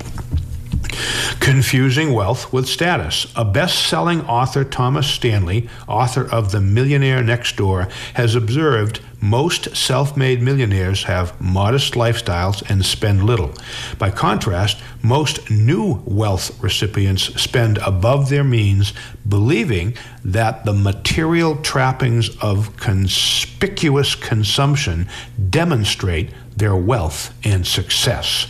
Confusing 1.41 2.13
Wealth 2.13 2.53
with 2.53 2.69
Status. 2.69 3.33
A 3.37 3.45
best 3.45 3.87
selling 3.87 4.23
author, 4.23 4.65
Thomas 4.65 5.07
Stanley, 5.07 5.69
author 5.87 6.29
of 6.31 6.53
The 6.53 6.61
Millionaire 6.61 7.23
Next 7.23 7.57
Door, 7.57 7.89
has 8.15 8.35
observed 8.35 9.01
most 9.21 9.75
self 9.75 10.17
made 10.17 10.43
millionaires 10.43 11.05
have 11.05 11.41
modest 11.41 11.95
lifestyles 11.95 12.63
and 12.71 12.85
spend 12.85 13.25
little. 13.25 13.55
By 13.99 14.11
contrast, 14.11 14.79
most 15.03 15.51
new 15.51 16.03
wealth 16.05 16.63
recipients 16.63 17.41
spend 17.41 17.79
above 17.79 18.29
their 18.29 18.45
means, 18.45 18.93
believing 19.27 19.95
that 20.25 20.65
the 20.65 20.75
material 20.75 21.57
trappings 21.57 22.37
of 22.39 22.77
conspicuous 22.77 24.15
consumption 24.15 25.09
demonstrate 25.49 26.31
their 26.57 26.75
wealth 26.75 27.35
and 27.45 27.67
success. 27.67 28.47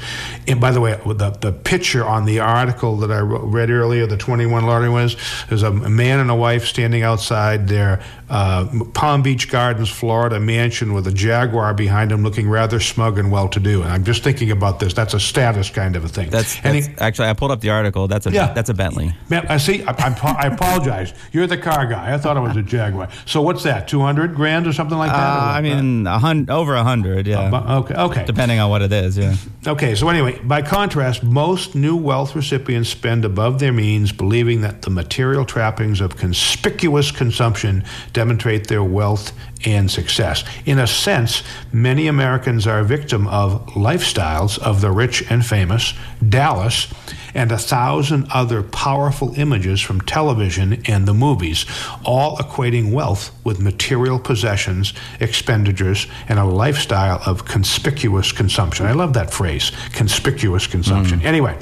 And 0.48 0.60
by 0.60 0.70
the 0.70 0.80
way, 0.80 0.92
the, 1.04 1.36
the 1.40 1.52
picture 1.52 2.04
on 2.04 2.24
the 2.24 2.38
article 2.38 2.98
that 2.98 3.10
I 3.10 3.18
read 3.18 3.68
earlier, 3.68 4.06
the 4.06 4.16
21 4.16 4.64
lottery 4.64 4.88
winners, 4.88 5.16
there's 5.48 5.64
a 5.64 5.72
man 5.72 6.20
and 6.20 6.30
a 6.30 6.34
wife 6.34 6.66
standing 6.66 7.02
outside 7.02 7.66
their 7.66 8.00
uh, 8.28 8.66
Palm 8.94 9.22
Beach 9.22 9.50
Gardens, 9.50 9.88
Florida 9.88 10.38
mansion 10.38 10.92
with 10.92 11.06
a 11.06 11.12
Jaguar 11.12 11.74
behind 11.74 12.10
them 12.12 12.22
looking 12.22 12.48
rather 12.48 12.78
smug 12.78 13.18
and 13.18 13.30
well 13.30 13.48
to 13.48 13.60
do. 13.60 13.82
And 13.82 13.90
I'm 13.90 14.04
just 14.04 14.22
thinking 14.22 14.52
about 14.52 14.78
this. 14.78 14.94
That's 14.94 15.14
a 15.14 15.20
status 15.20 15.70
kind 15.70 15.96
of 15.96 16.04
a 16.04 16.08
thing. 16.08 16.30
That's, 16.30 16.60
that's 16.60 16.86
he, 16.86 16.94
actually, 16.98 17.28
I 17.28 17.32
pulled 17.32 17.50
up 17.50 17.60
the 17.60 17.70
article. 17.70 18.06
That's 18.06 18.26
a, 18.26 18.32
yeah, 18.32 18.52
that's 18.52 18.68
a 18.68 18.74
Bentley. 18.74 19.14
Man, 19.28 19.46
I 19.48 19.56
see. 19.56 19.82
I, 19.82 19.92
I, 19.92 20.36
I, 20.40 20.46
apologize. 20.46 21.12
You're 21.32 21.46
the 21.46 21.58
car 21.58 21.86
guy. 21.86 22.14
I 22.14 22.18
thought 22.18 22.36
it 22.36 22.40
was 22.40 22.56
a 22.56 22.62
Jaguar. 22.62 23.08
So 23.26 23.42
what's 23.42 23.64
that, 23.64 23.88
200 23.88 24.34
grand 24.34 24.66
or 24.66 24.72
something 24.72 24.98
like 24.98 25.10
that? 25.10 25.16
Uh, 25.16 25.52
I 25.56 25.60
mean, 25.60 26.06
a 26.06 26.18
hundred, 26.18 26.50
over 26.50 26.74
a 26.74 26.78
100, 26.78 27.26
yeah. 27.26 27.50
Uh, 27.52 27.80
okay, 27.80 27.94
okay. 27.96 28.24
Depending 28.24 28.58
on 28.58 28.70
what 28.70 28.82
it 28.82 28.92
is, 28.92 29.16
yeah. 29.18 29.34
Okay, 29.66 29.94
so 29.94 30.08
anyway, 30.08 30.38
by 30.44 30.62
contrast, 30.62 31.22
most 31.22 31.74
new 31.74 31.96
wealth 31.96 32.34
recipients 32.34 32.88
spend 32.88 33.24
above 33.24 33.58
their 33.58 33.72
means, 33.72 34.12
believing 34.12 34.60
that 34.60 34.82
the 34.82 34.90
material 34.90 35.44
trappings 35.44 36.00
of 36.00 36.16
conspicuous 36.16 37.10
consumption 37.10 37.84
demonstrate 38.12 38.68
their 38.68 38.84
wealth 38.84 39.32
and 39.64 39.90
success. 39.90 40.44
In 40.64 40.78
a 40.78 40.86
sense, 40.86 41.42
many 41.72 42.06
Americans 42.06 42.66
are 42.66 42.80
a 42.80 42.84
victim 42.84 43.26
of 43.28 43.66
lifestyles 43.68 44.58
of 44.58 44.80
the 44.80 44.90
rich 44.90 45.24
and 45.30 45.44
famous, 45.44 45.94
Dallas, 46.26 46.88
and 47.36 47.52
a 47.52 47.58
thousand 47.58 48.26
other 48.32 48.62
powerful 48.62 49.32
images 49.38 49.80
from 49.80 50.00
television 50.00 50.82
and 50.86 51.06
the 51.06 51.14
movies, 51.14 51.66
all 52.04 52.38
equating 52.38 52.92
wealth 52.92 53.30
with 53.44 53.60
material 53.60 54.18
possessions, 54.18 54.94
expenditures, 55.20 56.06
and 56.28 56.38
a 56.38 56.44
lifestyle 56.44 57.20
of 57.26 57.44
conspicuous 57.44 58.32
consumption. 58.32 58.86
I 58.86 58.92
love 58.92 59.12
that 59.12 59.32
phrase, 59.32 59.70
conspicuous 59.92 60.66
consumption. 60.66 61.20
Mm. 61.20 61.24
Anyway, 61.24 61.58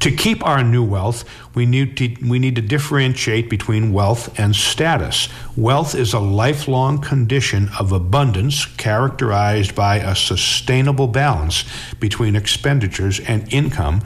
to 0.00 0.10
keep 0.10 0.44
our 0.46 0.62
new 0.62 0.82
wealth, 0.82 1.24
we 1.54 1.66
need 1.66 1.96
to, 1.96 2.16
we 2.26 2.38
need 2.38 2.54
to 2.56 2.62
differentiate 2.62 3.50
between 3.50 3.92
wealth 3.92 4.38
and 4.38 4.54
status. 4.54 5.28
Wealth 5.56 5.94
is 5.94 6.12
a 6.12 6.20
lifelong 6.20 7.00
condition 7.00 7.70
of 7.78 7.92
abundance 7.92 8.64
characterized 8.64 9.74
by 9.74 9.96
a 9.96 10.14
sustainable 10.14 11.08
balance 11.08 11.64
between 11.98 12.36
expenditures 12.36 13.20
and 13.20 13.52
income 13.52 14.02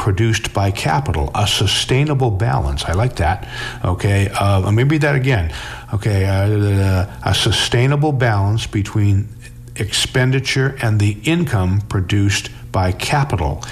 produced 0.00 0.54
by 0.54 0.70
capital, 0.70 1.30
a 1.34 1.46
sustainable 1.46 2.30
balance. 2.30 2.86
I 2.86 2.94
like 2.94 3.16
that. 3.16 3.46
Okay, 3.84 4.28
uh, 4.28 4.60
let 4.60 4.72
me 4.72 4.82
read 4.82 5.02
that 5.02 5.14
again. 5.14 5.52
Okay, 5.92 6.24
uh, 6.24 7.06
a 7.22 7.34
sustainable 7.34 8.12
balance 8.12 8.66
between 8.66 9.28
expenditure 9.76 10.78
and 10.80 11.00
the 11.00 11.18
income 11.24 11.82
produced 11.82 12.48
by 12.72 12.92
capital. 12.92 13.62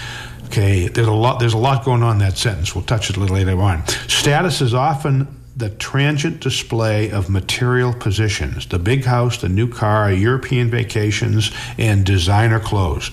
Okay, 0.49 0.89
there's 0.89 1.07
a 1.07 1.13
lot. 1.13 1.41
There's 1.41 1.53
a 1.53 1.59
lot 1.59 1.85
going 1.85 2.03
on 2.03 2.13
in 2.13 2.19
that 2.21 2.39
sentence. 2.39 2.75
We'll 2.75 2.85
touch 2.85 3.11
it 3.11 3.19
a 3.19 3.21
little 3.21 3.37
later 3.37 3.61
on. 3.61 3.87
Status 4.09 4.63
is 4.63 4.73
often 4.73 5.29
the 5.59 5.69
transient 5.69 6.41
display 6.41 7.11
of 7.11 7.29
material 7.29 7.93
positions 7.93 8.65
the 8.69 8.79
big 8.79 9.05
house, 9.05 9.43
the 9.43 9.49
new 9.49 9.69
car, 9.69 10.11
European 10.11 10.71
vacations, 10.71 11.51
and 11.77 12.07
designer 12.07 12.61
clothes. 12.61 13.11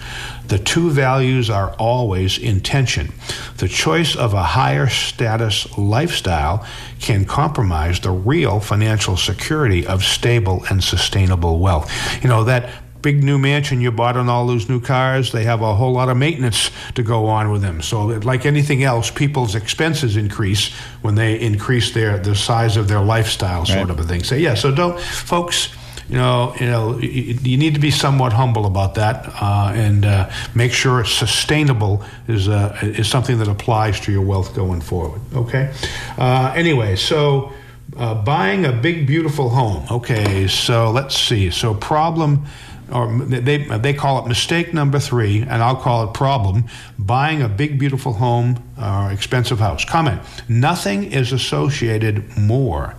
The 0.48 0.60
two 0.60 0.92
values 0.92 1.50
are 1.50 1.74
always 1.74 2.38
in 2.38 2.62
tension. 2.62 3.12
The 3.58 3.68
choice 3.68 4.16
of 4.16 4.34
a 4.34 4.44
higher 4.44 4.88
status 4.88 5.78
lifestyle 5.78 6.66
can 7.02 7.26
compromise 7.26 8.00
the 8.00 8.12
real 8.12 8.62
financial 8.62 9.18
security 9.18 9.86
of 9.86 10.06
stable 10.06 10.64
and 10.70 10.82
sustainable 10.82 11.60
wealth. 11.60 11.92
You 12.24 12.30
know, 12.30 12.46
that 12.46 12.70
big 13.06 13.24
new 13.24 13.38
mansion 13.38 13.82
you 13.82 13.92
bought 13.92 14.18
and 14.18 14.32
all 14.32 14.48
those 14.48 14.68
new 14.68 14.82
cars, 14.82 15.32
they 15.32 15.44
have 15.44 15.62
a 15.62 15.76
whole 15.76 15.94
lot 15.94 16.10
of 16.10 16.18
maintenance 16.18 16.72
to 16.96 17.04
go 17.04 17.28
on 17.28 17.52
with 17.52 17.62
them. 17.62 17.80
So, 17.84 18.08
like 18.08 18.48
anything 18.48 18.84
else, 18.84 19.12
people's 19.12 19.54
expenses 19.54 20.18
increase 20.18 20.74
when 21.04 21.14
they 21.14 21.40
increase 21.40 21.92
their 21.92 22.18
the 22.18 22.36
size 22.36 22.78
of 22.78 22.88
their 22.88 23.02
lifestyle, 23.02 23.64
sort 23.64 23.78
right. 23.78 23.90
of 23.92 24.00
a 24.00 24.04
thing. 24.04 24.24
So, 24.24 24.34
yeah. 24.34 24.56
So, 24.56 24.74
don't, 24.74 25.00
folks. 25.00 25.70
You 26.08 26.18
know, 26.18 26.54
you 26.60 26.68
know, 26.68 27.00
you, 27.00 27.34
you 27.42 27.58
need 27.58 27.74
to 27.74 27.80
be 27.80 27.90
somewhat 27.90 28.32
humble 28.32 28.68
about 28.68 28.94
that, 28.94 29.26
uh, 29.42 29.72
and 29.74 30.06
uh, 30.06 30.30
make 30.54 30.72
sure 30.72 31.02
it's 31.02 31.12
sustainable 31.12 32.04
is 32.28 32.48
uh, 32.48 32.78
is 32.84 33.08
something 33.08 33.40
that 33.40 33.48
applies 33.48 34.00
to 34.02 34.12
your 34.12 34.22
wealth 34.22 34.56
going 34.56 34.82
forward. 34.82 35.22
Okay. 35.34 35.74
Uh, 36.18 36.54
anyway, 36.56 36.96
so. 36.96 37.52
Uh, 37.98 38.16
buying 38.26 38.66
a 38.66 38.72
big 38.74 39.08
beautiful 39.08 39.48
home 39.48 39.86
okay 39.90 40.48
so 40.48 40.92
let's 40.92 41.16
see 41.16 41.50
so 41.52 41.74
problem 41.74 42.46
or 42.92 43.18
they, 43.26 43.58
they 43.58 43.94
call 43.94 44.24
it 44.24 44.28
mistake 44.28 44.74
number 44.74 45.00
three, 45.00 45.42
and 45.42 45.64
I'll 45.64 45.76
call 45.76 46.08
it 46.08 46.14
problem 46.14 46.66
buying 46.98 47.42
a 47.42 47.50
big, 47.50 47.80
beautiful 47.80 48.14
home 48.14 48.64
or 48.82 49.12
expensive 49.12 49.60
house. 49.60 49.86
Comment 49.86 50.22
Nothing 50.48 51.12
is 51.12 51.32
associated 51.32 52.38
more 52.38 52.96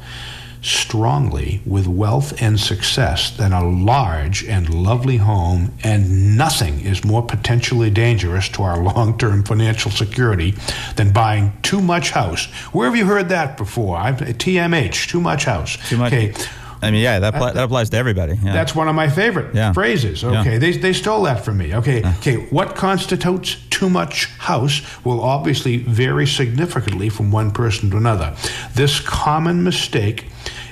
strongly 0.66 1.60
with 1.64 1.86
wealth 1.86 2.42
and 2.42 2.58
success 2.58 3.30
than 3.30 3.52
a 3.52 3.64
large 3.64 4.44
and 4.44 4.68
lovely 4.68 5.16
home, 5.18 5.72
and 5.84 6.36
nothing 6.36 6.80
is 6.80 7.04
more 7.04 7.22
potentially 7.24 7.88
dangerous 7.88 8.48
to 8.48 8.62
our 8.62 8.82
long 8.82 9.16
term 9.16 9.42
financial 9.44 9.90
security 9.90 10.54
than 10.96 11.12
buying 11.12 11.52
too 11.62 11.80
much 11.80 12.10
house. 12.10 12.46
Where 12.72 12.88
have 12.88 12.96
you 12.96 13.06
heard 13.06 13.28
that 13.28 13.56
before? 13.56 13.96
I've, 13.96 14.16
TMH, 14.16 15.08
too 15.08 15.20
much 15.20 15.44
house. 15.44 15.76
Too 15.88 15.96
much. 15.96 16.12
Okay. 16.12 16.34
I 16.82 16.90
mean, 16.90 17.02
yeah, 17.02 17.18
that, 17.20 17.34
pl- 17.34 17.52
that 17.52 17.64
applies 17.64 17.90
to 17.90 17.96
everybody. 17.96 18.34
Yeah. 18.34 18.52
That's 18.52 18.74
one 18.74 18.88
of 18.88 18.94
my 18.94 19.08
favorite 19.08 19.54
yeah. 19.54 19.72
phrases. 19.72 20.22
Okay, 20.22 20.52
yeah. 20.52 20.58
they, 20.58 20.72
they 20.72 20.92
stole 20.92 21.22
that 21.22 21.44
from 21.44 21.58
me. 21.58 21.74
Okay, 21.74 22.04
okay, 22.18 22.36
what 22.50 22.74
constitutes 22.74 23.56
too 23.70 23.88
much 23.88 24.26
house 24.38 24.82
will 25.04 25.20
obviously 25.20 25.78
vary 25.78 26.26
significantly 26.26 27.08
from 27.08 27.30
one 27.30 27.50
person 27.50 27.90
to 27.90 27.96
another. 27.96 28.36
This 28.74 29.00
common 29.00 29.62
mistake 29.62 30.26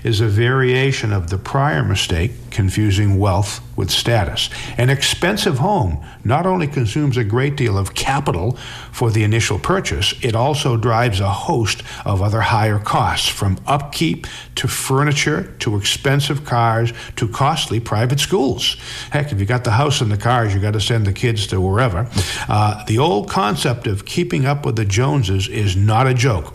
is 0.04 0.20
a 0.20 0.28
variation 0.28 1.12
of 1.12 1.30
the 1.30 1.38
prior 1.38 1.82
mistake, 1.82 2.30
confusing 2.50 3.18
wealth 3.18 3.60
with 3.74 3.90
status. 3.90 4.50
An 4.76 4.90
expensive 4.90 5.58
home 5.58 6.04
not 6.22 6.46
only 6.46 6.66
consumes 6.68 7.16
a 7.16 7.24
great 7.24 7.56
deal 7.56 7.76
of 7.76 7.94
capital 7.94 8.52
for 8.92 9.10
the 9.10 9.24
initial 9.24 9.58
purchase, 9.58 10.14
it 10.22 10.36
also 10.36 10.76
drives 10.76 11.20
a 11.20 11.30
host 11.30 11.82
of 12.04 12.22
other 12.22 12.42
higher 12.42 12.78
costs, 12.78 13.28
from 13.28 13.58
upkeep 13.66 14.26
to 14.54 14.68
furniture 14.68 15.52
to 15.58 15.76
expensive 15.76 16.44
cars 16.44 16.92
to 17.16 17.26
costly 17.26 17.80
private 17.80 18.20
schools. 18.20 18.76
Heck, 19.10 19.32
if 19.32 19.40
you 19.40 19.46
got 19.46 19.64
the 19.64 19.72
house 19.72 20.00
and 20.00 20.12
the 20.12 20.18
cars, 20.18 20.54
you 20.54 20.60
got 20.60 20.74
to 20.74 20.80
send 20.80 21.06
the 21.06 21.12
kids 21.12 21.46
to 21.48 21.60
wherever. 21.60 22.08
Uh, 22.48 22.84
the 22.84 22.98
old 22.98 23.28
concept 23.28 23.86
of 23.86 24.04
keeping 24.04 24.44
up 24.44 24.66
with 24.66 24.76
the 24.76 24.84
Joneses 24.84 25.48
is 25.48 25.74
not 25.74 26.06
a 26.06 26.14
joke. 26.14 26.54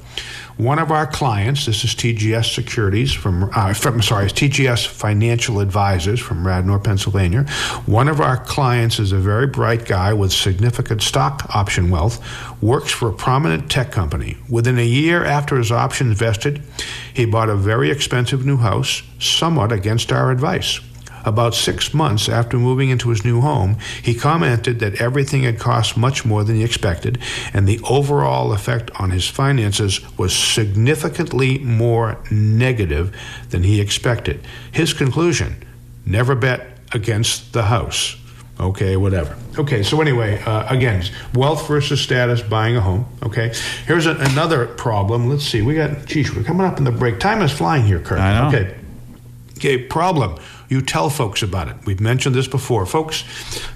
One 0.60 0.78
of 0.78 0.92
our 0.92 1.08
clients, 1.08 1.68
this 1.68 1.86
is 1.86 1.92
TGS 1.92 2.54
Securities 2.54 3.14
from, 3.14 3.50
uh, 3.56 3.74
from 3.74 4.02
sorry, 4.02 4.26
it's 4.26 4.34
TGS 4.34 4.88
Financial 4.88 5.62
Advisors 5.62 6.20
from 6.20 6.46
Radnor, 6.46 6.80
Pennsylvania. 6.80 7.44
One 7.86 8.10
of 8.10 8.20
our 8.20 8.36
clients 8.36 9.00
is 9.00 9.14
a 9.14 9.20
very 9.20 9.48
bright 9.48 9.86
guy 9.86 10.12
with 10.12 10.34
significant 10.34 11.02
stock 11.02 11.56
option 11.56 11.90
wealth, 11.90 12.22
works 12.62 12.92
for 12.92 13.08
a 13.08 13.14
prominent 13.14 13.72
tech 13.72 13.94
company. 13.94 14.36
Within 14.50 14.78
a 14.78 14.86
year 14.86 15.24
after 15.24 15.56
his 15.56 15.72
options 15.72 16.20
vested, 16.20 16.62
he 17.14 17.24
bought 17.24 17.48
a 17.48 17.56
very 17.56 17.90
expensive 17.90 18.46
new 18.46 18.58
house, 18.58 19.02
somewhat 19.18 19.72
against 19.72 20.12
our 20.12 20.30
advice. 20.30 20.82
About 21.26 21.54
six 21.54 21.94
months 21.94 22.30
after 22.30 22.58
moving 22.58 22.90
into 22.90 23.10
his 23.10 23.26
new 23.26 23.42
home, 23.42 23.78
he 24.02 24.14
commented 24.16 24.80
that 24.80 25.02
everything 25.02 25.44
had 25.44 25.60
cost 25.60 25.98
much 25.98 26.26
more 26.26 26.44
than 26.44 26.56
he 26.56 26.64
expected, 26.64 27.20
and 27.54 27.68
the 27.68 27.80
overall 27.90 28.54
effect 28.54 28.92
on 29.00 29.12
his 29.12 29.28
finances 29.28 30.02
was 30.18 30.36
significantly 30.36 31.60
more 31.60 32.18
negative 32.32 33.16
than 33.50 33.64
he 33.64 33.82
expected. 33.82 34.42
His 34.72 34.94
conclusion 34.94 35.66
never 36.06 36.36
bet 36.36 36.78
against 36.92 37.54
the 37.54 37.64
house. 37.64 38.16
Okay, 38.60 38.98
whatever. 38.98 39.38
Okay, 39.58 39.84
so 39.84 40.02
anyway, 40.02 40.42
uh, 40.44 40.74
again, 40.74 41.06
wealth 41.34 41.66
versus 41.68 42.02
status, 42.02 42.42
buying 42.42 42.76
a 42.76 42.82
home. 42.82 43.06
Okay, 43.24 43.54
here's 43.86 44.06
a, 44.06 44.16
another 44.16 44.66
problem. 44.68 45.30
Let's 45.30 45.46
see. 45.46 45.62
We 45.62 45.76
got, 45.76 46.06
geez, 46.06 46.36
we're 46.36 46.44
coming 46.44 46.66
up 46.66 46.78
in 46.78 46.84
the 46.84 46.92
break. 46.92 47.20
Time 47.20 47.42
is 47.42 47.54
flying 47.54 47.84
here, 47.84 48.00
Kirk. 48.00 48.20
I 48.20 48.34
know. 48.34 48.48
Okay. 48.50 48.76
Okay, 49.58 49.78
problem 49.78 50.40
you 50.70 50.82
tell 50.82 51.10
folks 51.10 51.44
about 51.44 51.68
it. 51.68 51.76
We've 51.86 52.00
mentioned 52.00 52.36
this 52.36 52.48
before. 52.48 52.86
Folks, 52.86 53.24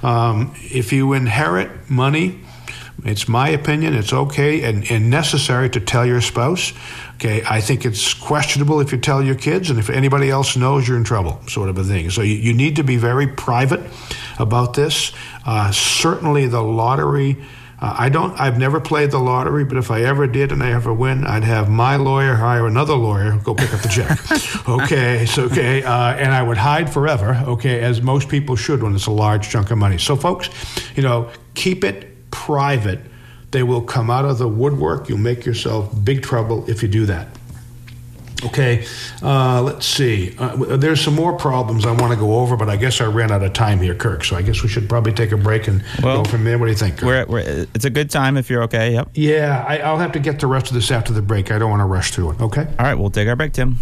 um, 0.03 0.53
if 0.61 0.93
you 0.93 1.13
inherit 1.13 1.89
money 1.89 2.39
It's 3.05 3.27
my 3.27 3.49
opinion. 3.49 3.93
It's 3.95 4.13
okay 4.13 4.63
and, 4.63 4.89
and 4.89 5.09
necessary 5.09 5.69
to 5.71 5.79
tell 5.79 6.05
your 6.05 6.21
spouse. 6.21 6.73
Okay, 7.15 7.43
I 7.49 7.59
think 7.59 7.85
it's 7.85 8.13
questionable 8.13 8.79
if 8.81 8.91
you 8.91 8.97
tell 8.97 9.21
your 9.23 9.35
kids, 9.35 9.69
and 9.69 9.79
if 9.79 9.89
anybody 9.89 10.29
else 10.29 10.55
knows, 10.55 10.87
you're 10.87 10.97
in 10.97 11.03
trouble, 11.03 11.41
sort 11.47 11.69
of 11.69 11.77
a 11.77 11.83
thing. 11.83 12.09
So 12.09 12.21
you, 12.21 12.35
you 12.35 12.53
need 12.53 12.75
to 12.77 12.83
be 12.83 12.97
very 12.97 13.27
private 13.27 13.81
about 14.39 14.73
this. 14.73 15.11
Uh, 15.45 15.71
certainly, 15.71 16.47
the 16.47 16.61
lottery. 16.61 17.37
Uh, 17.83 17.93
I 17.97 18.07
don't. 18.07 18.39
I've 18.39 18.57
never 18.57 18.79
played 18.79 19.11
the 19.11 19.19
lottery, 19.19 19.65
but 19.65 19.75
if 19.75 19.91
I 19.91 20.03
ever 20.03 20.25
did 20.25 20.53
and 20.53 20.63
I 20.63 20.71
ever 20.71 20.93
win, 20.93 21.25
I'd 21.25 21.43
have 21.43 21.69
my 21.69 21.97
lawyer 21.97 22.33
hire 22.33 22.65
another 22.65 22.93
lawyer 22.93 23.37
go 23.43 23.53
pick 23.53 23.73
up 23.73 23.81
the 23.81 23.89
check. 23.89 24.69
okay, 24.69 25.25
so 25.25 25.43
okay, 25.43 25.83
uh, 25.83 26.13
and 26.13 26.31
I 26.31 26.43
would 26.43 26.55
hide 26.55 26.91
forever. 26.91 27.43
Okay, 27.45 27.81
as 27.81 28.01
most 28.01 28.29
people 28.29 28.55
should 28.55 28.81
when 28.81 28.95
it's 28.95 29.07
a 29.07 29.11
large 29.11 29.49
chunk 29.49 29.69
of 29.69 29.77
money. 29.77 29.97
So, 29.97 30.15
folks, 30.15 30.49
you 30.95 31.03
know, 31.03 31.29
keep 31.55 31.83
it 31.83 32.31
private. 32.31 33.01
They 33.51 33.63
will 33.63 33.81
come 33.81 34.09
out 34.09 34.23
of 34.23 34.37
the 34.37 34.47
woodwork. 34.47 35.09
You'll 35.09 35.17
make 35.17 35.45
yourself 35.45 35.93
big 36.05 36.23
trouble 36.23 36.63
if 36.69 36.83
you 36.83 36.87
do 36.87 37.05
that. 37.07 37.27
Okay, 38.45 38.85
uh, 39.21 39.61
let's 39.61 39.85
see. 39.85 40.35
Uh, 40.37 40.75
there's 40.77 41.01
some 41.01 41.15
more 41.15 41.33
problems 41.37 41.85
I 41.85 41.91
want 41.91 42.13
to 42.13 42.19
go 42.19 42.39
over, 42.39 42.57
but 42.57 42.69
I 42.69 42.75
guess 42.75 42.99
I 43.01 43.05
ran 43.05 43.31
out 43.31 43.43
of 43.43 43.53
time 43.53 43.79
here, 43.79 43.95
Kirk. 43.95 44.23
So 44.23 44.35
I 44.35 44.41
guess 44.41 44.63
we 44.63 44.69
should 44.69 44.89
probably 44.89 45.13
take 45.13 45.31
a 45.31 45.37
break 45.37 45.67
and 45.67 45.83
Well, 46.01 46.23
go 46.23 46.29
from 46.29 46.43
there. 46.43 46.57
What 46.57 46.65
do 46.65 46.71
you 46.71 46.77
think? 46.77 46.97
Kirk? 46.97 47.07
We're, 47.07 47.25
we're, 47.25 47.67
it's 47.73 47.85
a 47.85 47.89
good 47.89 48.09
time 48.09 48.37
if 48.37 48.49
you're 48.49 48.63
okay. 48.63 48.93
Yep. 48.93 49.09
yeah, 49.13 49.65
I, 49.67 49.77
I'll 49.77 49.99
have 49.99 50.11
to 50.13 50.19
get 50.19 50.39
the 50.39 50.47
rest 50.47 50.67
of 50.67 50.73
this 50.73 50.91
after 50.91 51.13
the 51.13 51.21
break. 51.21 51.51
I 51.51 51.57
don't 51.57 51.69
want 51.69 51.81
to 51.81 51.85
rush 51.85 52.11
through 52.11 52.31
it. 52.31 52.41
Okay. 52.41 52.67
All 52.79 52.85
right, 52.85 52.95
we'll 52.95 53.09
take 53.09 53.27
our 53.27 53.35
break, 53.35 53.53
Tim. 53.53 53.79